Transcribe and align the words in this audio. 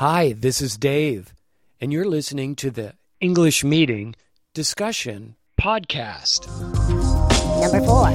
Hi, 0.00 0.32
this 0.32 0.62
is 0.62 0.78
Dave, 0.78 1.34
and 1.78 1.92
you're 1.92 2.08
listening 2.08 2.56
to 2.56 2.70
the 2.70 2.94
English 3.20 3.62
Meeting 3.62 4.14
Discussion 4.54 5.36
Podcast. 5.60 6.48
Number 7.60 7.84
four. 7.84 8.10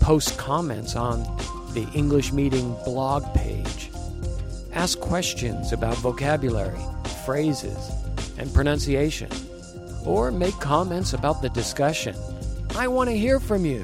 Post 0.00 0.38
comments 0.38 0.96
on 0.96 1.22
the 1.74 1.88
English 1.94 2.32
Meeting 2.32 2.76
blog 2.84 3.22
page. 3.34 3.90
Ask 4.72 5.00
questions 5.00 5.72
about 5.72 5.96
vocabulary, 5.98 6.80
phrases, 7.24 7.90
and 8.38 8.52
pronunciation. 8.52 9.30
Or 10.04 10.30
make 10.30 10.54
comments 10.60 11.12
about 11.12 11.42
the 11.42 11.48
discussion. 11.50 12.14
I 12.76 12.88
want 12.88 13.08
to 13.10 13.16
hear 13.16 13.40
from 13.40 13.64
you. 13.64 13.82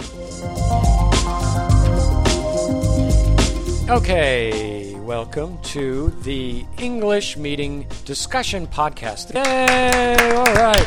Okay, 3.89 4.82
welcome 5.03 5.59
to 5.63 6.11
the 6.23 6.65
English 6.79 7.37
Meeting 7.37 7.85
Discussion 8.05 8.69
Podcast. 8.69 9.35
Yay! 9.35 10.33
All 10.37 10.45
right, 10.45 10.87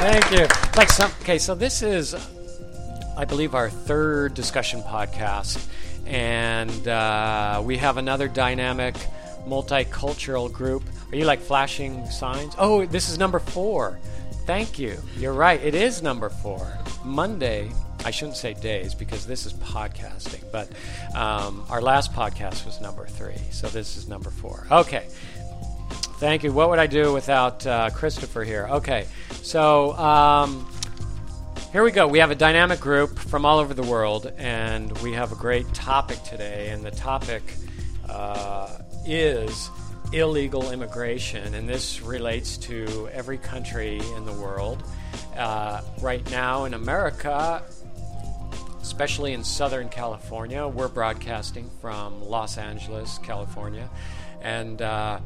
thank 0.00 0.30
you. 0.32 0.48
Like 0.76 0.88
some, 0.88 1.12
okay, 1.20 1.38
so 1.38 1.54
this 1.54 1.80
is, 1.80 2.16
I 3.16 3.24
believe, 3.24 3.54
our 3.54 3.70
third 3.70 4.34
discussion 4.34 4.82
podcast, 4.82 5.64
and 6.06 6.88
uh, 6.88 7.62
we 7.64 7.76
have 7.76 7.98
another 7.98 8.26
dynamic, 8.26 8.96
multicultural 9.46 10.52
group. 10.52 10.82
Are 11.12 11.16
you 11.16 11.24
like 11.24 11.40
flashing 11.40 12.04
signs? 12.10 12.54
Oh, 12.58 12.84
this 12.84 13.08
is 13.08 13.16
number 13.16 13.38
four. 13.38 14.00
Thank 14.44 14.76
you. 14.80 14.98
You're 15.16 15.34
right. 15.34 15.62
It 15.62 15.76
is 15.76 16.02
number 16.02 16.30
four. 16.30 16.66
Monday. 17.04 17.70
I 18.04 18.10
shouldn't 18.10 18.36
say 18.36 18.54
days 18.54 18.94
because 18.94 19.26
this 19.26 19.46
is 19.46 19.52
podcasting, 19.54 20.42
but 20.50 20.68
um, 21.14 21.64
our 21.68 21.80
last 21.80 22.12
podcast 22.12 22.66
was 22.66 22.80
number 22.80 23.06
three, 23.06 23.38
so 23.50 23.68
this 23.68 23.96
is 23.96 24.08
number 24.08 24.30
four. 24.30 24.66
Okay. 24.70 25.06
Thank 26.18 26.44
you. 26.44 26.52
What 26.52 26.70
would 26.70 26.78
I 26.78 26.86
do 26.86 27.12
without 27.12 27.66
uh, 27.66 27.90
Christopher 27.90 28.44
here? 28.44 28.68
Okay. 28.70 29.06
So 29.42 29.92
um, 29.94 30.70
here 31.72 31.82
we 31.82 31.90
go. 31.90 32.06
We 32.06 32.18
have 32.18 32.30
a 32.30 32.36
dynamic 32.36 32.80
group 32.80 33.18
from 33.18 33.44
all 33.44 33.58
over 33.58 33.74
the 33.74 33.82
world, 33.82 34.32
and 34.38 34.96
we 34.98 35.12
have 35.14 35.32
a 35.32 35.36
great 35.36 35.72
topic 35.74 36.22
today. 36.22 36.70
And 36.70 36.84
the 36.84 36.90
topic 36.90 37.42
uh, 38.08 38.78
is 39.06 39.70
illegal 40.12 40.70
immigration, 40.70 41.54
and 41.54 41.68
this 41.68 42.02
relates 42.02 42.56
to 42.58 43.08
every 43.12 43.38
country 43.38 44.00
in 44.16 44.24
the 44.24 44.32
world. 44.34 44.82
Uh, 45.36 45.80
right 46.00 46.30
now 46.30 46.66
in 46.66 46.74
America, 46.74 47.62
especially 48.82 49.32
in 49.32 49.44
Southern 49.44 49.88
California, 49.88 50.66
we're 50.66 50.88
broadcasting 50.88 51.70
from 51.80 52.20
Los 52.20 52.58
Angeles, 52.58 53.18
California, 53.18 53.88
and 54.42 54.82
uh, 54.82 55.20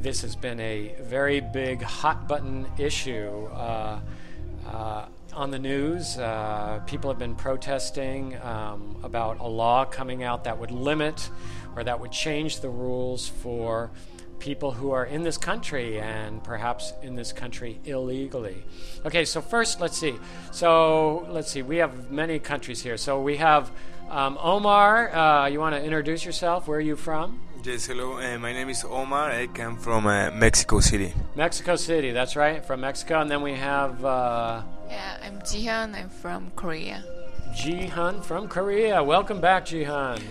this 0.00 0.22
has 0.22 0.34
been 0.34 0.58
a 0.60 0.94
very 1.02 1.40
big 1.40 1.80
hot 1.80 2.28
button 2.28 2.66
issue. 2.78 3.46
Uh, 3.46 4.00
uh, 4.66 5.06
on 5.32 5.50
the 5.50 5.58
news, 5.58 6.18
uh, 6.18 6.80
people 6.86 7.08
have 7.08 7.18
been 7.18 7.36
protesting 7.36 8.36
um, 8.42 8.96
about 9.02 9.38
a 9.38 9.46
law 9.46 9.84
coming 9.84 10.22
out 10.22 10.44
that 10.44 10.58
would 10.58 10.70
limit 10.70 11.30
or 11.76 11.84
that 11.84 12.00
would 12.00 12.10
change 12.10 12.60
the 12.60 12.68
rules 12.68 13.28
for 13.28 13.90
people 14.38 14.72
who 14.72 14.90
are 14.90 15.04
in 15.04 15.22
this 15.22 15.38
country 15.38 15.98
and 15.98 16.42
perhaps 16.42 16.92
in 17.02 17.16
this 17.16 17.32
country 17.32 17.80
illegally. 17.84 18.64
Okay, 19.04 19.24
so 19.24 19.40
first, 19.40 19.80
let's 19.80 19.98
see. 19.98 20.14
So 20.52 21.26
let's 21.30 21.50
see. 21.50 21.62
We 21.62 21.76
have 21.78 22.10
many 22.10 22.38
countries 22.38 22.82
here. 22.82 22.96
So 22.96 23.20
we 23.20 23.36
have 23.36 23.70
um, 24.10 24.38
Omar. 24.40 25.14
Uh, 25.14 25.46
you 25.46 25.60
want 25.60 25.74
to 25.74 25.82
introduce 25.82 26.24
yourself? 26.24 26.68
Where 26.68 26.78
are 26.78 26.80
you 26.80 26.96
from? 26.96 27.40
Yes, 27.64 27.86
hello. 27.86 28.18
Uh, 28.20 28.38
my 28.38 28.52
name 28.52 28.68
is 28.68 28.84
Omar. 28.84 29.30
I 29.30 29.48
come 29.48 29.76
from 29.76 30.06
uh, 30.06 30.30
Mexico 30.30 30.80
City. 30.80 31.12
Mexico 31.34 31.74
City. 31.74 32.12
That's 32.12 32.36
right, 32.36 32.64
from 32.64 32.82
Mexico. 32.82 33.20
And 33.20 33.30
then 33.30 33.42
we 33.42 33.54
have 33.54 34.04
uh, 34.04 34.62
Yeah, 34.88 35.18
I'm 35.24 35.40
Jihan. 35.40 35.94
I'm 35.94 36.08
from 36.08 36.52
Korea. 36.54 37.02
Jihan 37.56 38.22
from 38.22 38.46
Korea. 38.48 39.02
Welcome 39.02 39.40
back, 39.40 39.66
Jihan. 39.66 40.22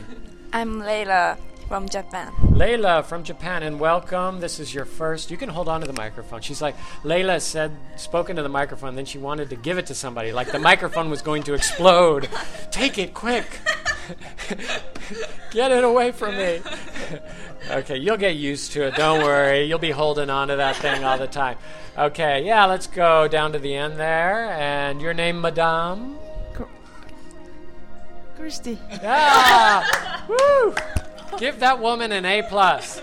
I'm 0.53 0.81
Layla 0.81 1.37
from 1.67 1.89
Japan. 1.89 2.31
Layla 2.41 3.03
from 3.03 3.23
Japan, 3.23 3.63
and 3.63 3.79
welcome. 3.79 4.39
This 4.39 4.59
is 4.59 4.73
your 4.73 4.85
first. 4.85 5.31
You 5.31 5.37
can 5.37 5.49
hold 5.49 5.67
on 5.67 5.81
to 5.81 5.87
the 5.87 5.93
microphone. 5.93 6.41
She's 6.41 6.61
like, 6.61 6.75
Layla 7.03 7.41
said, 7.41 7.75
spoken 7.95 8.35
to 8.35 8.43
the 8.43 8.49
microphone, 8.49 8.95
then 8.95 9.05
she 9.05 9.17
wanted 9.17 9.49
to 9.49 9.55
give 9.55 9.77
it 9.77 9.87
to 9.87 9.95
somebody, 9.95 10.31
like 10.31 10.51
the 10.51 10.59
microphone 10.59 11.09
was 11.09 11.21
going 11.21 11.43
to 11.43 11.53
explode. 11.53 12.29
Take 12.71 12.97
it 12.97 13.13
quick. 13.13 13.45
get 15.51 15.71
it 15.71 15.83
away 15.83 16.11
from 16.11 16.37
me. 16.37 16.61
okay, 17.71 17.97
you'll 17.97 18.17
get 18.17 18.35
used 18.35 18.71
to 18.73 18.87
it. 18.87 18.95
Don't 18.95 19.23
worry. 19.23 19.63
You'll 19.63 19.79
be 19.79 19.91
holding 19.91 20.29
on 20.29 20.49
to 20.49 20.57
that 20.57 20.75
thing 20.75 21.03
all 21.03 21.17
the 21.17 21.27
time. 21.27 21.57
Okay, 21.97 22.45
yeah, 22.45 22.65
let's 22.65 22.87
go 22.87 23.27
down 23.27 23.53
to 23.53 23.59
the 23.59 23.73
end 23.73 23.99
there. 23.99 24.51
And 24.51 25.01
your 25.01 25.13
name, 25.13 25.41
Madame? 25.41 26.17
Christy. 28.35 28.77
Yeah! 29.01 29.83
Woo! 30.27 30.75
Give 31.37 31.59
that 31.59 31.79
woman 31.79 32.11
an 32.11 32.25
A 32.25 32.43
plus. 32.43 33.01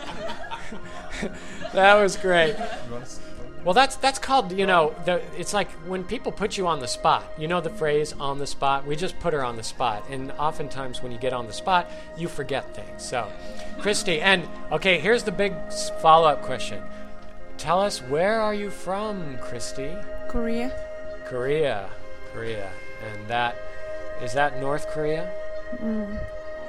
that 1.73 1.95
was 1.95 2.17
great. 2.17 2.57
Well, 3.65 3.75
that's 3.75 3.95
that's 3.97 4.19
called 4.19 4.53
you 4.53 4.67
know 4.67 4.95
the, 5.05 5.23
it's 5.39 5.55
like 5.55 5.71
when 5.87 6.03
people 6.03 6.33
put 6.33 6.57
you 6.57 6.67
on 6.67 6.81
the 6.81 6.89
spot. 6.89 7.25
You 7.39 7.47
know 7.47 7.61
the 7.61 7.71
phrase 7.71 8.13
"on 8.13 8.39
the 8.39 8.47
spot." 8.47 8.85
We 8.87 8.97
just 8.97 9.19
put 9.21 9.33
her 9.33 9.45
on 9.45 9.57
the 9.57 9.63
spot, 9.63 10.05
and 10.11 10.33
oftentimes 10.33 11.01
when 11.01 11.13
you 11.13 11.19
get 11.19 11.33
on 11.33 11.47
the 11.47 11.53
spot, 11.53 11.89
you 12.17 12.27
forget 12.27 12.75
things. 12.75 13.05
So, 13.05 13.31
Christy, 13.79 14.21
and 14.21 14.49
okay, 14.73 14.99
here's 14.99 15.23
the 15.23 15.31
big 15.31 15.55
follow 16.01 16.29
up 16.29 16.43
question. 16.43 16.83
Tell 17.57 17.81
us 17.81 18.03
where 18.03 18.41
are 18.41 18.55
you 18.55 18.71
from, 18.71 19.39
Christy? 19.39 19.95
Korea. 20.29 20.73
Korea, 21.27 21.89
Korea, 22.33 22.71
and 23.07 23.29
that 23.29 23.57
is 24.21 24.33
that 24.33 24.61
North 24.61 24.89
Korea? 24.89 25.33
Mm. 25.77 26.19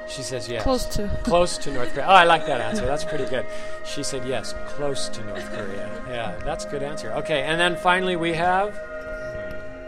She 0.08 0.22
says 0.22 0.48
yes. 0.48 0.62
Close 0.62 0.84
to. 0.96 1.08
Close 1.24 1.56
to 1.58 1.70
North 1.72 1.92
Korea. 1.92 2.06
Oh, 2.06 2.10
I 2.12 2.24
like 2.24 2.46
that 2.46 2.60
answer. 2.60 2.84
That's 2.86 3.04
pretty 3.04 3.24
good. 3.26 3.46
She 3.84 4.02
said 4.02 4.24
yes, 4.26 4.54
close 4.66 5.08
to 5.08 5.24
North 5.24 5.48
Korea. 5.54 5.90
Yeah, 6.08 6.36
that's 6.44 6.64
a 6.64 6.68
good 6.68 6.82
answer. 6.82 7.10
Okay, 7.12 7.42
and 7.42 7.58
then 7.60 7.76
finally 7.76 8.16
we 8.16 8.32
have. 8.34 8.74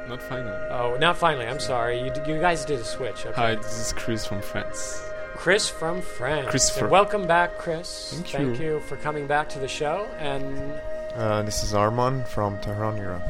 Not 0.09 0.22
finally. 0.22 0.56
Oh, 0.71 0.97
not 1.00 1.16
finally. 1.19 1.47
I'm 1.47 1.59
sorry. 1.60 2.00
You, 2.00 2.10
d- 2.10 2.21
you 2.32 2.41
guys 2.41 2.65
did 2.65 2.78
a 2.81 2.84
switch. 2.84 3.26
Okay. 3.26 3.34
Hi, 3.34 3.55
this 3.56 3.78
is 3.87 3.93
Chris 3.93 4.25
from 4.25 4.41
France. 4.41 5.03
Chris 5.34 5.69
from 5.69 6.00
France. 6.00 6.49
Christopher. 6.49 6.84
And 6.87 6.91
welcome 6.93 7.26
back, 7.26 7.59
Chris. 7.59 8.15
Thank 8.31 8.59
you. 8.60 8.65
you. 8.76 8.81
for 8.81 8.97
coming 8.97 9.26
back 9.26 9.49
to 9.50 9.59
the 9.59 9.69
show. 9.69 10.09
And 10.19 10.72
Uh, 11.16 11.43
this 11.43 11.62
is 11.65 11.72
Arman 11.72 12.26
from 12.28 12.59
Tehran, 12.60 12.99
Iran. 12.99 13.21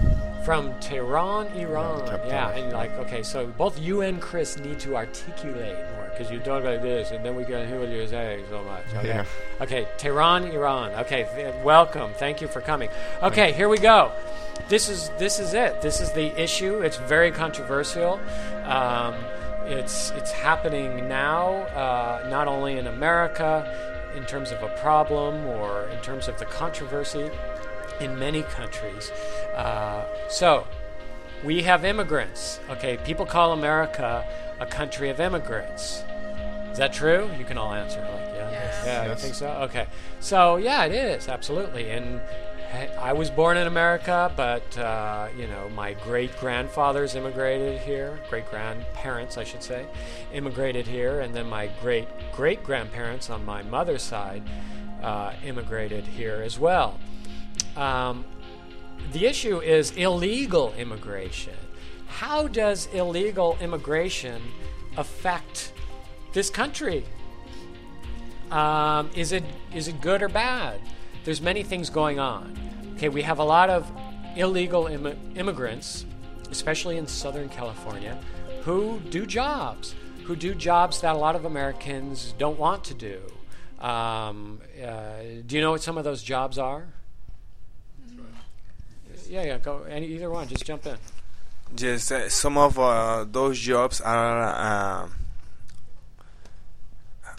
from 0.45 0.75
Tehran, 0.81 1.47
Iran. 1.57 2.01
Yeah, 2.01 2.11
Tehran. 2.11 2.29
Yeah, 2.29 2.51
and 2.51 2.73
like, 2.73 2.93
okay, 2.99 3.23
so 3.23 3.47
both 3.47 3.79
you 3.81 4.03
and 4.03 4.21
Chris 4.21 4.59
need 4.59 4.79
to 4.81 4.97
articulate 4.97 5.77
more 5.95 5.96
because 6.17 6.33
you 6.33 6.39
talk 6.41 6.65
like 6.65 6.83
this, 6.83 7.11
and 7.11 7.25
then 7.25 7.37
we 7.37 7.45
can 7.45 7.67
hear 7.69 7.79
what 7.79 7.89
you're 7.89 8.07
saying 8.07 8.45
so 8.49 8.63
much. 8.63 8.85
Okay. 8.95 9.09
Yeah. 9.09 9.25
Okay, 9.61 9.87
Tehran, 9.99 10.45
Iran. 10.45 10.93
Okay, 10.93 11.29
th- 11.35 11.55
welcome. 11.63 12.13
Thank 12.15 12.41
you 12.41 12.49
for 12.49 12.61
coming. 12.61 12.89
Okay, 13.23 13.53
here 13.53 13.69
we 13.69 13.79
go. 13.79 14.13
This 14.69 14.89
is 14.89 15.11
this 15.19 15.39
is 15.39 15.53
it. 15.53 15.83
This 15.83 16.01
is 16.01 16.13
the 16.13 16.41
issue. 16.41 16.81
It's 16.81 16.97
very 16.97 17.31
controversial. 17.31 18.19
Um, 18.65 19.15
it's 19.67 20.11
it's 20.13 20.33
happening 20.33 21.09
now, 21.09 21.53
uh, 21.75 22.27
not 22.31 22.49
only 22.49 22.79
in 22.79 22.87
America, 22.87 23.71
in 24.17 24.25
terms 24.25 24.53
of 24.53 24.63
a 24.63 24.69
problem 24.81 25.47
or 25.47 25.89
in 25.89 26.01
terms 26.01 26.29
of 26.29 26.39
the 26.39 26.47
controversy, 26.47 27.31
in 28.01 28.19
many 28.19 28.43
countries. 28.43 29.11
Uh, 29.55 30.05
so, 30.29 30.67
we 31.45 31.63
have 31.63 31.85
immigrants. 31.85 32.61
Okay, 32.71 32.97
people 33.05 33.27
call 33.27 33.53
America 33.53 34.27
a 34.61 34.67
country 34.67 35.11
of 35.11 35.21
immigrants. 35.21 36.03
Is 36.73 36.79
that 36.79 36.93
true? 36.93 37.31
You 37.39 37.45
can 37.45 37.57
all 37.59 37.73
answer. 37.73 38.01
Like, 38.01 38.35
yeah, 38.35 38.51
Yes. 38.51 38.83
yeah, 38.87 39.03
I 39.03 39.07
Yes. 39.07 39.23
think 39.23 39.35
so. 39.35 39.47
Okay, 39.69 39.87
so 40.21 40.57
yeah, 40.57 40.85
it 40.85 40.93
is 40.93 41.29
absolutely. 41.29 41.91
And 41.91 42.21
I 42.99 43.13
was 43.15 43.31
born 43.31 43.57
in 43.57 43.67
America, 43.67 44.31
but 44.37 44.77
uh, 44.77 45.29
you 45.39 45.47
know, 45.47 45.69
my 45.71 45.95
great 45.95 46.37
grandfathers 46.39 47.15
immigrated 47.15 47.81
here. 47.81 48.19
Great 48.29 48.51
grandparents, 48.51 49.39
I 49.39 49.45
should 49.45 49.63
say, 49.63 49.87
immigrated 50.35 50.87
here, 50.87 51.21
and 51.21 51.35
then 51.35 51.47
my 51.49 51.69
great 51.81 52.09
great 52.33 52.63
grandparents 52.65 53.31
on 53.31 53.45
my 53.45 53.63
mother's 53.63 54.03
side 54.03 54.43
uh, 55.03 55.33
immigrated 55.45 56.05
here 56.05 56.43
as 56.45 56.59
well. 56.59 56.99
Um, 57.77 58.25
the 59.13 59.27
issue 59.27 59.61
is 59.61 59.93
illegal 59.93 60.75
immigration. 60.77 61.55
How 62.07 62.49
does 62.49 62.87
illegal 62.93 63.57
immigration 63.61 64.41
affect 64.97 65.73
this 66.33 66.51
country? 66.51 67.05
Um, 68.51 69.11
is 69.15 69.33
it 69.33 69.45
is 69.75 69.89
it 69.89 70.01
good 70.01 70.23
or 70.23 70.29
bad? 70.29 70.81
There's 71.25 71.41
many 71.41 71.63
things 71.63 71.91
going 71.91 72.19
on. 72.19 72.57
Okay, 72.97 73.09
we 73.09 73.23
have 73.23 73.39
a 73.41 73.45
lot 73.45 73.69
of 73.69 73.91
illegal 74.37 74.85
immi- 74.85 75.17
immigrants, 75.37 76.07
especially 76.51 76.99
in 76.99 77.07
Southern 77.07 77.49
California, 77.49 78.19
who 78.63 79.01
do 79.11 79.27
jobs, 79.27 79.95
who 80.25 80.37
do 80.37 80.55
jobs 80.55 81.01
that 81.01 81.15
a 81.15 81.19
lot 81.19 81.35
of 81.35 81.45
Americans 81.45 82.35
don't 82.39 82.59
want 82.59 82.85
to 82.85 82.95
do. 82.95 83.21
Um, 83.81 84.61
uh, 84.83 85.23
do 85.47 85.57
you 85.57 85.61
know 85.61 85.73
what 85.73 85.83
some 85.83 85.99
of 85.99 86.05
those 86.05 86.23
jobs 86.23 86.59
are? 86.59 86.87
Yeah, 89.29 89.43
yeah. 89.45 89.59
Go 89.59 89.83
any 89.83 90.07
either 90.07 90.31
one. 90.31 90.47
Just 90.49 90.65
jump 90.65 90.87
in. 90.87 90.97
Yes, 91.75 92.11
uh, 92.13 92.29
some 92.29 92.57
of 92.59 92.79
uh, 92.79 93.25
those 93.31 93.59
jobs 93.59 94.01
are 94.01 94.43
uh, 94.43 95.09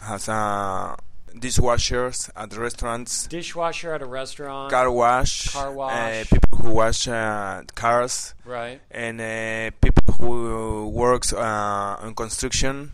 as 0.02 0.28
uh, 0.30 0.96
dishwashers 1.36 2.30
at 2.36 2.56
restaurants, 2.56 3.28
Dishwasher 3.28 3.94
at 3.94 4.02
a 4.02 4.06
restaurant. 4.06 4.70
car 4.72 4.92
wash, 4.92 5.54
Car 5.54 5.70
Uh, 5.70 5.72
wash. 5.72 6.30
people 6.30 6.58
who 6.60 6.72
wash 6.72 7.08
uh, 7.08 7.64
cars, 7.74 8.34
Right. 8.46 8.80
and 8.92 9.22
uh, 9.22 9.72
people 9.82 10.14
who 10.16 10.90
works 10.90 11.34
uh, 11.34 11.98
on 12.02 12.14
construction. 12.14 12.92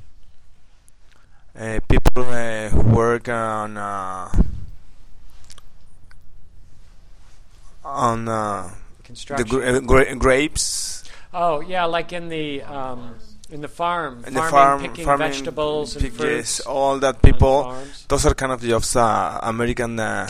Uh, 1.59 1.79
people 1.87 2.23
uh, 2.25 2.69
who 2.69 2.81
work 2.95 3.27
on 3.29 3.77
uh, 3.77 4.31
on 7.83 8.27
uh, 8.27 8.69
the 8.97 9.03
Construction. 9.03 9.47
gra- 9.47 9.73
uh, 9.77 9.79
gra- 9.81 10.15
grapes. 10.15 10.92
Oh 11.33 11.59
yeah, 11.61 11.85
like 11.85 12.13
in 12.13 12.29
the 12.29 12.61
um, 12.63 13.15
in 13.49 13.61
the 13.61 13.67
farm, 13.67 14.23
in 14.25 14.33
the 14.33 14.39
farming, 14.39 14.51
farm, 14.51 14.81
picking 14.81 15.05
farming, 15.05 15.31
vegetables 15.31 15.95
and 15.95 16.13
fruits. 16.13 16.59
yes, 16.59 16.59
all 16.61 16.99
that 16.99 17.21
people. 17.21 17.75
Those 18.07 18.25
are 18.25 18.33
kind 18.33 18.51
of 18.51 18.61
jobs 18.61 18.95
uh, 18.95 19.39
American 19.43 19.99
uh, 19.99 20.29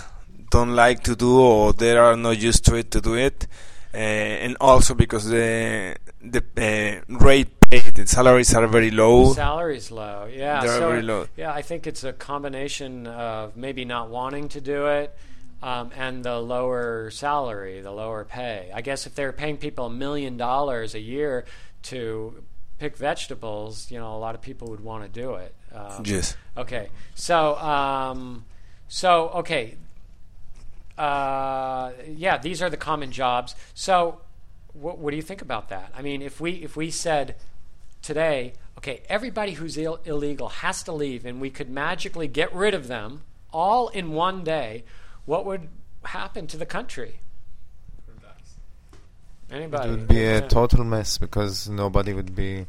don't 0.50 0.75
like 0.75 1.03
to 1.03 1.15
do, 1.15 1.39
or 1.39 1.73
they 1.73 1.95
are 1.97 2.15
not 2.15 2.38
used 2.39 2.65
to 2.65 2.75
it 2.75 2.91
to 2.91 3.01
do 3.01 3.15
it, 3.15 3.47
uh, 3.94 3.97
and 3.97 4.57
also 4.59 4.94
because 4.94 5.25
the 5.29 5.95
the 6.21 6.44
uh, 6.57 7.15
rate 7.23 7.59
paid, 7.69 7.95
the 7.95 8.07
salaries 8.07 8.53
are 8.53 8.67
very 8.67 8.91
low. 8.91 9.33
Salaries 9.33 9.91
low. 9.91 10.27
Yeah. 10.31 10.61
They're 10.61 10.79
so 10.79 10.89
very 10.89 11.01
low. 11.01 11.27
Yeah, 11.35 11.53
I 11.53 11.61
think 11.61 11.88
it's 11.88 12.03
a 12.03 12.13
combination 12.13 13.07
of 13.07 13.56
maybe 13.57 13.85
not 13.85 14.09
wanting 14.09 14.49
to 14.49 14.61
do 14.61 14.88
it. 14.88 15.15
Um, 15.63 15.92
and 15.95 16.25
the 16.25 16.39
lower 16.39 17.10
salary, 17.10 17.80
the 17.80 17.92
lower 17.92 18.25
pay. 18.25 18.69
I 18.74 18.81
guess 18.81 19.07
if 19.07 19.15
they're 19.15 19.31
paying 19.31 19.56
people 19.56 19.86
a 19.86 19.89
million 19.89 20.36
dollars 20.36 20.94
a 20.94 21.00
year 21.00 21.45
to 21.83 22.44
pick 22.80 22.98
vegetables, 22.98 23.89
you 23.89 23.98
know, 23.98 24.13
a 24.13 24.19
lot 24.19 24.36
of 24.36 24.42
people 24.42 24.68
would 24.71 24.81
want 24.81 25.04
to 25.06 25.10
do 25.21 25.36
it. 25.36 25.56
Um, 25.74 26.04
Yes. 26.06 26.36
Okay. 26.57 26.89
So, 27.15 27.56
um, 27.56 28.44
so 28.89 29.30
okay. 29.36 29.75
Uh, 30.98 31.92
yeah, 32.07 32.38
these 32.38 32.62
are 32.62 32.69
the 32.69 32.77
common 32.77 33.12
jobs. 33.12 33.56
So, 33.74 34.19
what, 34.74 35.00
what 35.00 35.12
do 35.12 35.16
you 35.16 35.24
think 35.24 35.42
about 35.42 35.69
that? 35.69 35.92
I 35.95 36.01
mean, 36.01 36.21
if 36.21 36.39
we 36.42 36.51
if 36.56 36.75
we 36.75 36.92
said 36.92 37.36
today, 38.01 38.54
okay, 38.77 39.01
everybody 39.09 39.54
who's 39.54 39.77
Ill- 39.77 40.00
illegal 40.06 40.50
has 40.50 40.83
to 40.83 40.92
leave, 40.92 41.25
and 41.25 41.39
we 41.42 41.50
could 41.50 41.69
magically 41.69 42.27
get 42.27 42.54
rid 42.54 42.74
of 42.74 42.88
them 42.88 43.21
all 43.51 43.88
in 43.88 44.12
one 44.12 44.44
day, 44.44 44.83
what 45.25 45.45
would 45.45 45.69
happen 46.03 46.47
to 46.47 46.57
the 46.57 46.65
country? 46.65 47.19
Anybody? 49.51 49.87
It 49.87 49.91
would 49.91 50.07
be 50.07 50.25
a 50.25 50.41
total 50.41 50.83
mess 50.83 51.17
because 51.17 51.69
nobody 51.69 52.13
would 52.13 52.35
be 52.35 52.65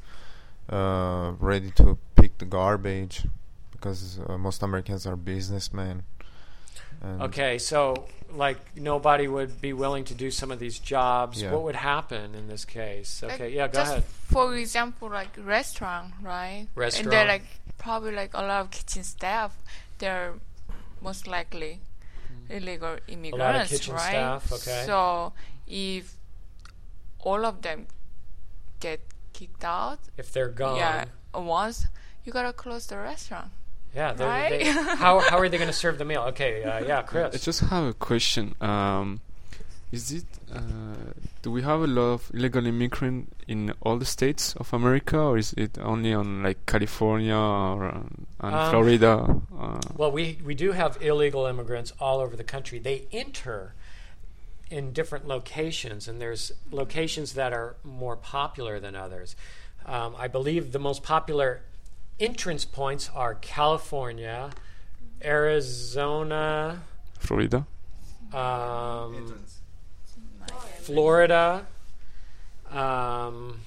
uh, 0.68 1.32
ready 1.38 1.70
to 1.72 1.96
pick 2.14 2.36
the 2.38 2.44
garbage 2.44 3.26
because 3.72 4.18
uh, 4.28 4.36
most 4.36 4.62
Americans 4.62 5.06
are 5.06 5.16
businessmen. 5.16 6.02
Okay, 7.20 7.58
so 7.58 8.06
like 8.32 8.58
nobody 8.76 9.28
would 9.28 9.60
be 9.60 9.72
willing 9.74 10.04
to 10.04 10.14
do 10.14 10.30
some 10.30 10.50
of 10.50 10.58
these 10.58 10.78
jobs. 10.78 11.42
Yeah. 11.42 11.52
What 11.52 11.62
would 11.64 11.76
happen 11.76 12.34
in 12.34 12.48
this 12.48 12.64
case? 12.64 13.22
Like, 13.22 13.34
Okay, 13.34 13.54
yeah, 13.54 13.66
go 13.66 13.74
just 13.74 13.92
ahead. 13.92 14.04
For 14.04 14.56
example, 14.56 15.10
like 15.10 15.28
restaurant, 15.38 16.14
right? 16.22 16.60
And 16.60 16.68
Restaurant. 16.74 17.10
they're 17.10 17.26
like 17.26 17.44
probably 17.78 18.12
like 18.12 18.32
a 18.34 18.40
lot 18.40 18.60
of 18.62 18.70
kitchen 18.70 19.04
staff. 19.04 19.54
They're 19.98 20.34
most 21.02 21.26
likely 21.26 21.80
illegal 22.50 22.96
immigrants, 23.08 23.70
kitchen 23.70 23.94
right? 23.94 24.10
staff, 24.10 24.52
okay. 24.52 24.82
So 24.86 25.32
if 25.66 26.14
all 27.20 27.44
of 27.44 27.62
them 27.62 27.86
get 28.80 29.00
kicked 29.32 29.64
out, 29.64 29.98
If 30.16 30.32
they're 30.32 30.48
gone, 30.48 30.76
yeah, 30.76 31.04
once 31.34 31.86
you 32.24 32.32
gotta 32.32 32.52
close 32.52 32.86
the 32.86 32.98
restaurant. 32.98 33.50
yeah. 33.94 34.12
they're- 34.12 34.26
Right? 34.28 34.50
They, 34.50 34.64
how 35.04 35.20
how 35.20 35.38
are 35.38 35.48
they 35.48 35.56
going 35.58 35.68
to 35.76 35.80
serve 35.84 35.98
the 35.98 36.04
meal? 36.04 36.22
Okay, 36.34 36.62
uh, 36.64 36.84
yeah, 36.84 37.02
Chris. 37.02 37.34
I 37.34 37.38
just 37.38 37.60
have 37.60 37.84
a 37.84 37.94
question. 37.94 38.54
Um, 38.60 39.20
is 39.94 40.12
it? 40.12 40.26
Uh, 40.52 40.60
do 41.42 41.48
we 41.56 41.62
have 41.62 41.80
a 41.80 41.86
lot 41.86 42.10
of 42.16 42.30
illegal 42.34 42.64
immigrants 42.66 43.30
in 43.46 43.72
all 43.84 43.96
the 43.98 44.04
states 44.16 44.54
of 44.56 44.72
America, 44.72 45.18
or 45.18 45.38
is 45.38 45.52
it 45.64 45.78
only 45.78 46.12
on 46.14 46.42
like 46.42 46.60
California 46.66 47.36
or 47.36 47.80
um, 47.94 48.26
and 48.40 48.54
Um, 48.54 48.70
Florida? 48.70 49.12
Uh, 49.62 49.80
Well, 50.00 50.12
we, 50.18 50.38
we 50.44 50.54
do 50.54 50.72
have 50.72 50.92
illegal 51.00 51.46
immigrants 51.46 51.92
all 51.98 52.18
over 52.24 52.36
the 52.36 52.44
country. 52.54 52.78
They 52.78 52.98
enter 53.12 53.74
in 54.70 54.92
different 54.92 55.26
locations, 55.28 56.08
and 56.08 56.20
there's 56.20 56.52
locations 56.70 57.34
that 57.34 57.52
are 57.52 57.76
more 57.84 58.16
popular 58.16 58.80
than 58.80 58.94
others. 58.96 59.36
Um, 59.86 60.14
I 60.24 60.28
believe 60.28 60.72
the 60.72 60.78
most 60.78 61.02
popular 61.02 61.60
entrance 62.18 62.64
points 62.64 63.10
are 63.14 63.34
California, 63.34 64.50
Arizona, 65.22 66.80
Florida. 67.18 67.66
um, 68.32 69.34
Florida. 70.84 71.66
Um, 72.70 73.60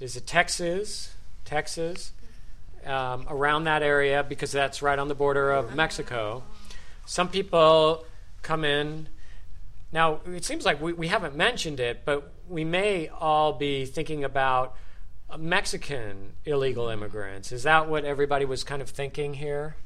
is 0.00 0.16
it 0.16 0.26
Texas? 0.26 1.14
Texas. 1.44 2.12
Um, 2.84 3.26
around 3.28 3.64
that 3.64 3.82
area 3.82 4.24
because 4.28 4.50
that's 4.50 4.82
right 4.82 4.98
on 4.98 5.06
the 5.06 5.14
border 5.14 5.52
of 5.52 5.76
Mexico. 5.76 6.42
Some 7.06 7.28
people 7.28 8.04
come 8.42 8.64
in. 8.64 9.06
Now, 9.92 10.20
it 10.26 10.44
seems 10.44 10.64
like 10.64 10.80
we, 10.82 10.92
we 10.92 11.06
haven't 11.06 11.36
mentioned 11.36 11.78
it, 11.78 12.04
but 12.04 12.32
we 12.48 12.64
may 12.64 13.08
all 13.08 13.52
be 13.52 13.84
thinking 13.84 14.24
about 14.24 14.74
Mexican 15.38 16.32
illegal 16.44 16.88
immigrants. 16.88 17.52
Is 17.52 17.62
that 17.62 17.88
what 17.88 18.04
everybody 18.04 18.44
was 18.44 18.64
kind 18.64 18.82
of 18.82 18.88
thinking 18.88 19.34
here? 19.34 19.76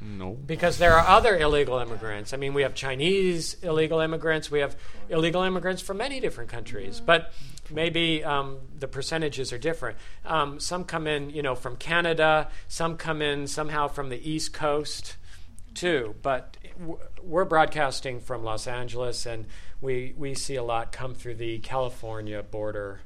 No. 0.00 0.32
because 0.32 0.78
there 0.78 0.92
are 0.92 1.06
other 1.06 1.36
illegal 1.36 1.78
immigrants. 1.78 2.34
I 2.34 2.36
mean, 2.36 2.52
we 2.52 2.62
have 2.62 2.74
Chinese 2.74 3.54
illegal 3.62 4.00
immigrants. 4.00 4.50
We 4.50 4.60
have 4.60 4.76
illegal 5.08 5.42
immigrants 5.42 5.80
from 5.80 5.96
many 5.96 6.20
different 6.20 6.50
countries, 6.50 7.00
but 7.00 7.32
maybe 7.70 8.22
um, 8.22 8.58
the 8.78 8.88
percentages 8.88 9.52
are 9.52 9.58
different. 9.58 9.96
Um, 10.26 10.60
some 10.60 10.84
come 10.84 11.06
in, 11.06 11.30
you 11.30 11.42
know, 11.42 11.54
from 11.54 11.76
Canada. 11.76 12.48
Some 12.68 12.96
come 12.96 13.22
in 13.22 13.46
somehow 13.46 13.88
from 13.88 14.10
the 14.10 14.30
East 14.30 14.52
Coast, 14.52 15.16
too. 15.74 16.14
But 16.22 16.56
we're 17.22 17.46
broadcasting 17.46 18.20
from 18.20 18.44
Los 18.44 18.66
Angeles, 18.66 19.24
and 19.26 19.46
we 19.80 20.12
we 20.18 20.34
see 20.34 20.56
a 20.56 20.62
lot 20.62 20.92
come 20.92 21.14
through 21.14 21.36
the 21.36 21.60
California 21.60 22.42
border 22.42 23.00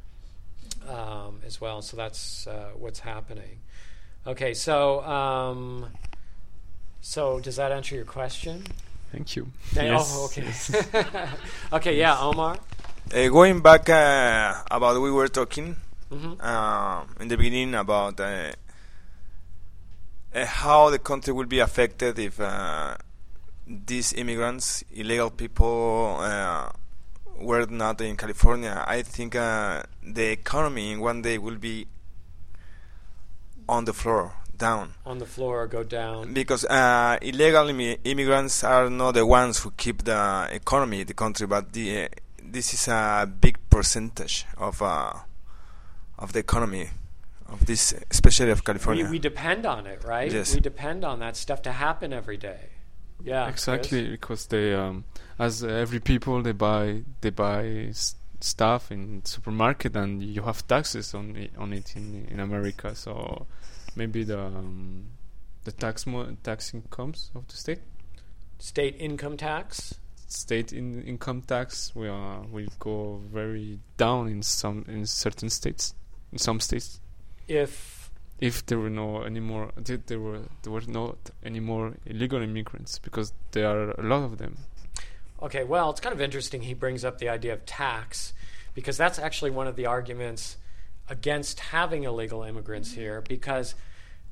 um, 0.89 1.43
as 1.47 1.61
well. 1.61 1.81
So 1.83 1.97
that's 1.97 2.47
uh, 2.47 2.71
what's 2.77 3.01
happening. 3.01 3.61
Okay, 4.27 4.55
so. 4.55 5.01
So 7.09 7.41
does 7.41 7.57
that 7.57 7.73
answer 7.73 7.95
your 7.97 8.05
question? 8.05 8.65
Thank 9.13 9.35
you. 9.37 9.47
Thank- 9.73 9.89
Yes, 9.93 10.13
Oh, 10.15 10.25
okay. 10.27 10.43
yes. 10.43 10.71
okay, 11.73 11.97
yeah, 11.97 12.21
Omar. 12.21 12.59
Uh, 13.11 13.29
going 13.29 13.63
back 13.63 13.89
uh, 13.89 14.53
about 14.71 15.01
we 15.01 15.11
were 15.11 15.29
talking 15.29 15.75
hmm 16.13 16.35
uh, 16.39 17.05
in 17.21 17.29
the 17.29 17.37
beginning 17.39 17.75
about 17.75 18.21
uh, 18.21 18.53
uh, 20.35 20.45
how 20.45 20.91
the 20.91 20.99
country 20.99 21.33
will 21.33 21.47
be 21.49 21.61
affected 21.61 22.19
if 22.19 22.39
uh, 22.41 22.95
these 23.67 24.13
immigrants, 24.13 24.85
illegal 24.93 25.31
people, 25.31 26.19
uh, 26.21 26.69
were 27.41 27.65
not 27.71 28.03
in 28.03 28.17
California. 28.17 28.85
I 28.87 29.01
think 29.01 29.35
uh, 29.35 29.83
the 30.05 30.27
economy 30.33 30.93
in 30.93 31.01
one 31.01 31.23
day 31.23 31.39
will 31.39 31.57
be 31.57 31.87
on 33.67 33.87
the 33.87 33.95
floor, 33.95 34.33
down. 34.59 34.95
On 35.07 35.19
the 35.19 35.27
floor, 35.27 35.67
go 35.67 35.83
down. 35.83 36.35
Because 36.35 36.65
uh, 36.65 37.19
illegal 37.23 37.65
immi- 37.67 37.99
immigrants 38.05 38.65
are 38.65 38.91
not 38.91 39.13
the 39.13 39.25
ones 39.25 39.61
who 39.61 39.71
keep 39.77 40.05
the 40.05 40.49
economy, 40.53 41.05
the 41.05 41.15
country, 41.15 41.47
but 41.47 41.73
the, 41.73 42.05
uh, 42.05 42.09
this 42.43 42.75
is 42.75 42.89
a 42.89 43.27
big 43.41 43.57
percentage 43.71 44.47
of 44.57 44.83
uh, 44.83 45.13
of 46.19 46.33
the 46.33 46.41
economy 46.41 46.91
of 47.49 47.65
this, 47.67 47.95
especially 48.11 48.51
of 48.51 48.65
California. 48.65 49.09
we 49.09 49.19
depend 49.19 49.65
on 49.65 49.87
it, 49.87 50.05
right? 50.05 50.31
Yes. 50.33 50.55
We 50.55 50.61
depend 50.61 51.05
on 51.05 51.21
that 51.21 51.37
stuff 51.37 51.63
to 51.63 51.73
happen 51.73 52.13
every 52.13 52.37
day. 52.37 52.71
Yeah, 53.23 53.49
exactly 53.49 54.01
Chris? 54.03 54.11
because 54.13 54.47
they 54.47 54.75
um 54.75 55.05
as 55.41 55.65
every 55.65 55.99
people 55.99 56.41
they 56.43 56.53
buy 56.53 57.03
they 57.21 57.31
buy 57.31 57.67
s- 57.91 58.15
stuff 58.41 58.93
in 58.93 59.25
supermarket 59.25 59.97
and 59.97 60.23
you 60.23 60.43
have 60.43 60.65
taxes 60.69 61.15
on 61.15 61.35
it, 61.35 61.51
on 61.59 61.73
it 61.73 61.97
in 61.97 62.29
in 62.31 62.39
America 62.39 62.95
so 62.95 63.47
maybe 63.97 64.25
the 64.25 64.39
um, 64.41 65.07
the 65.65 65.73
tax 65.73 66.07
mo- 66.07 66.37
tax 66.43 66.73
incomes 66.75 67.31
of 67.35 67.47
the 67.49 67.57
state? 67.57 67.81
State 68.59 68.97
income 68.99 69.37
tax. 69.37 69.95
state 70.31 70.73
in 70.73 71.03
income 71.03 71.41
tax 71.43 71.95
will 71.95 72.47
will 72.51 72.69
go 72.79 73.21
very 73.33 73.79
down 73.97 74.29
in 74.29 74.43
some 74.43 74.85
in 74.89 75.07
certain 75.07 75.49
states 75.51 75.95
in 76.33 76.39
some 76.39 76.61
states. 76.61 77.01
If 77.47 78.11
if 78.41 78.65
there 78.67 78.79
were 78.79 78.91
no 78.91 79.23
any 79.23 79.41
more 79.41 79.73
there 79.77 80.21
were 80.21 80.43
there 80.63 80.73
were 80.73 80.83
not 80.87 81.17
any 81.43 81.61
more 81.61 81.95
illegal 82.07 82.43
immigrants 82.43 82.99
because 82.99 83.33
there 83.53 83.67
are 83.69 83.91
a 83.93 84.03
lot 84.03 84.23
of 84.25 84.39
them. 84.39 84.59
Okay, 85.41 85.65
well, 85.65 85.91
it's 85.91 86.01
kind 86.01 86.13
of 86.13 86.21
interesting 86.21 86.63
he 86.63 86.75
brings 86.75 87.05
up 87.05 87.19
the 87.19 87.29
idea 87.29 87.53
of 87.53 87.65
tax 87.65 88.33
because 88.75 88.97
that's 88.97 89.19
actually 89.19 89.51
one 89.53 89.67
of 89.69 89.77
the 89.77 89.87
arguments 89.87 90.57
against 91.09 91.61
having 91.61 92.05
illegal 92.05 92.43
immigrants 92.43 92.93
here 92.93 93.21
because 93.21 93.75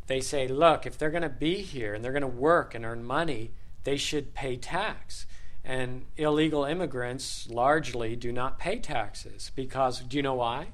they 0.06 0.20
say, 0.20 0.46
look, 0.46 0.86
if 0.86 0.96
they're 0.98 1.10
going 1.10 1.22
to 1.22 1.28
be 1.28 1.56
here 1.56 1.94
and 1.94 2.04
they're 2.04 2.12
going 2.12 2.20
to 2.22 2.26
work 2.28 2.74
and 2.74 2.84
earn 2.84 3.04
money, 3.04 3.50
they 3.84 3.96
should 3.96 4.34
pay 4.34 4.56
tax. 4.56 5.26
And 5.64 6.04
illegal 6.16 6.64
immigrants 6.64 7.48
largely 7.50 8.14
do 8.14 8.30
not 8.32 8.58
pay 8.58 8.78
taxes 8.78 9.50
because 9.56 10.00
do 10.00 10.16
you 10.16 10.22
know 10.22 10.34
why? 10.34 10.68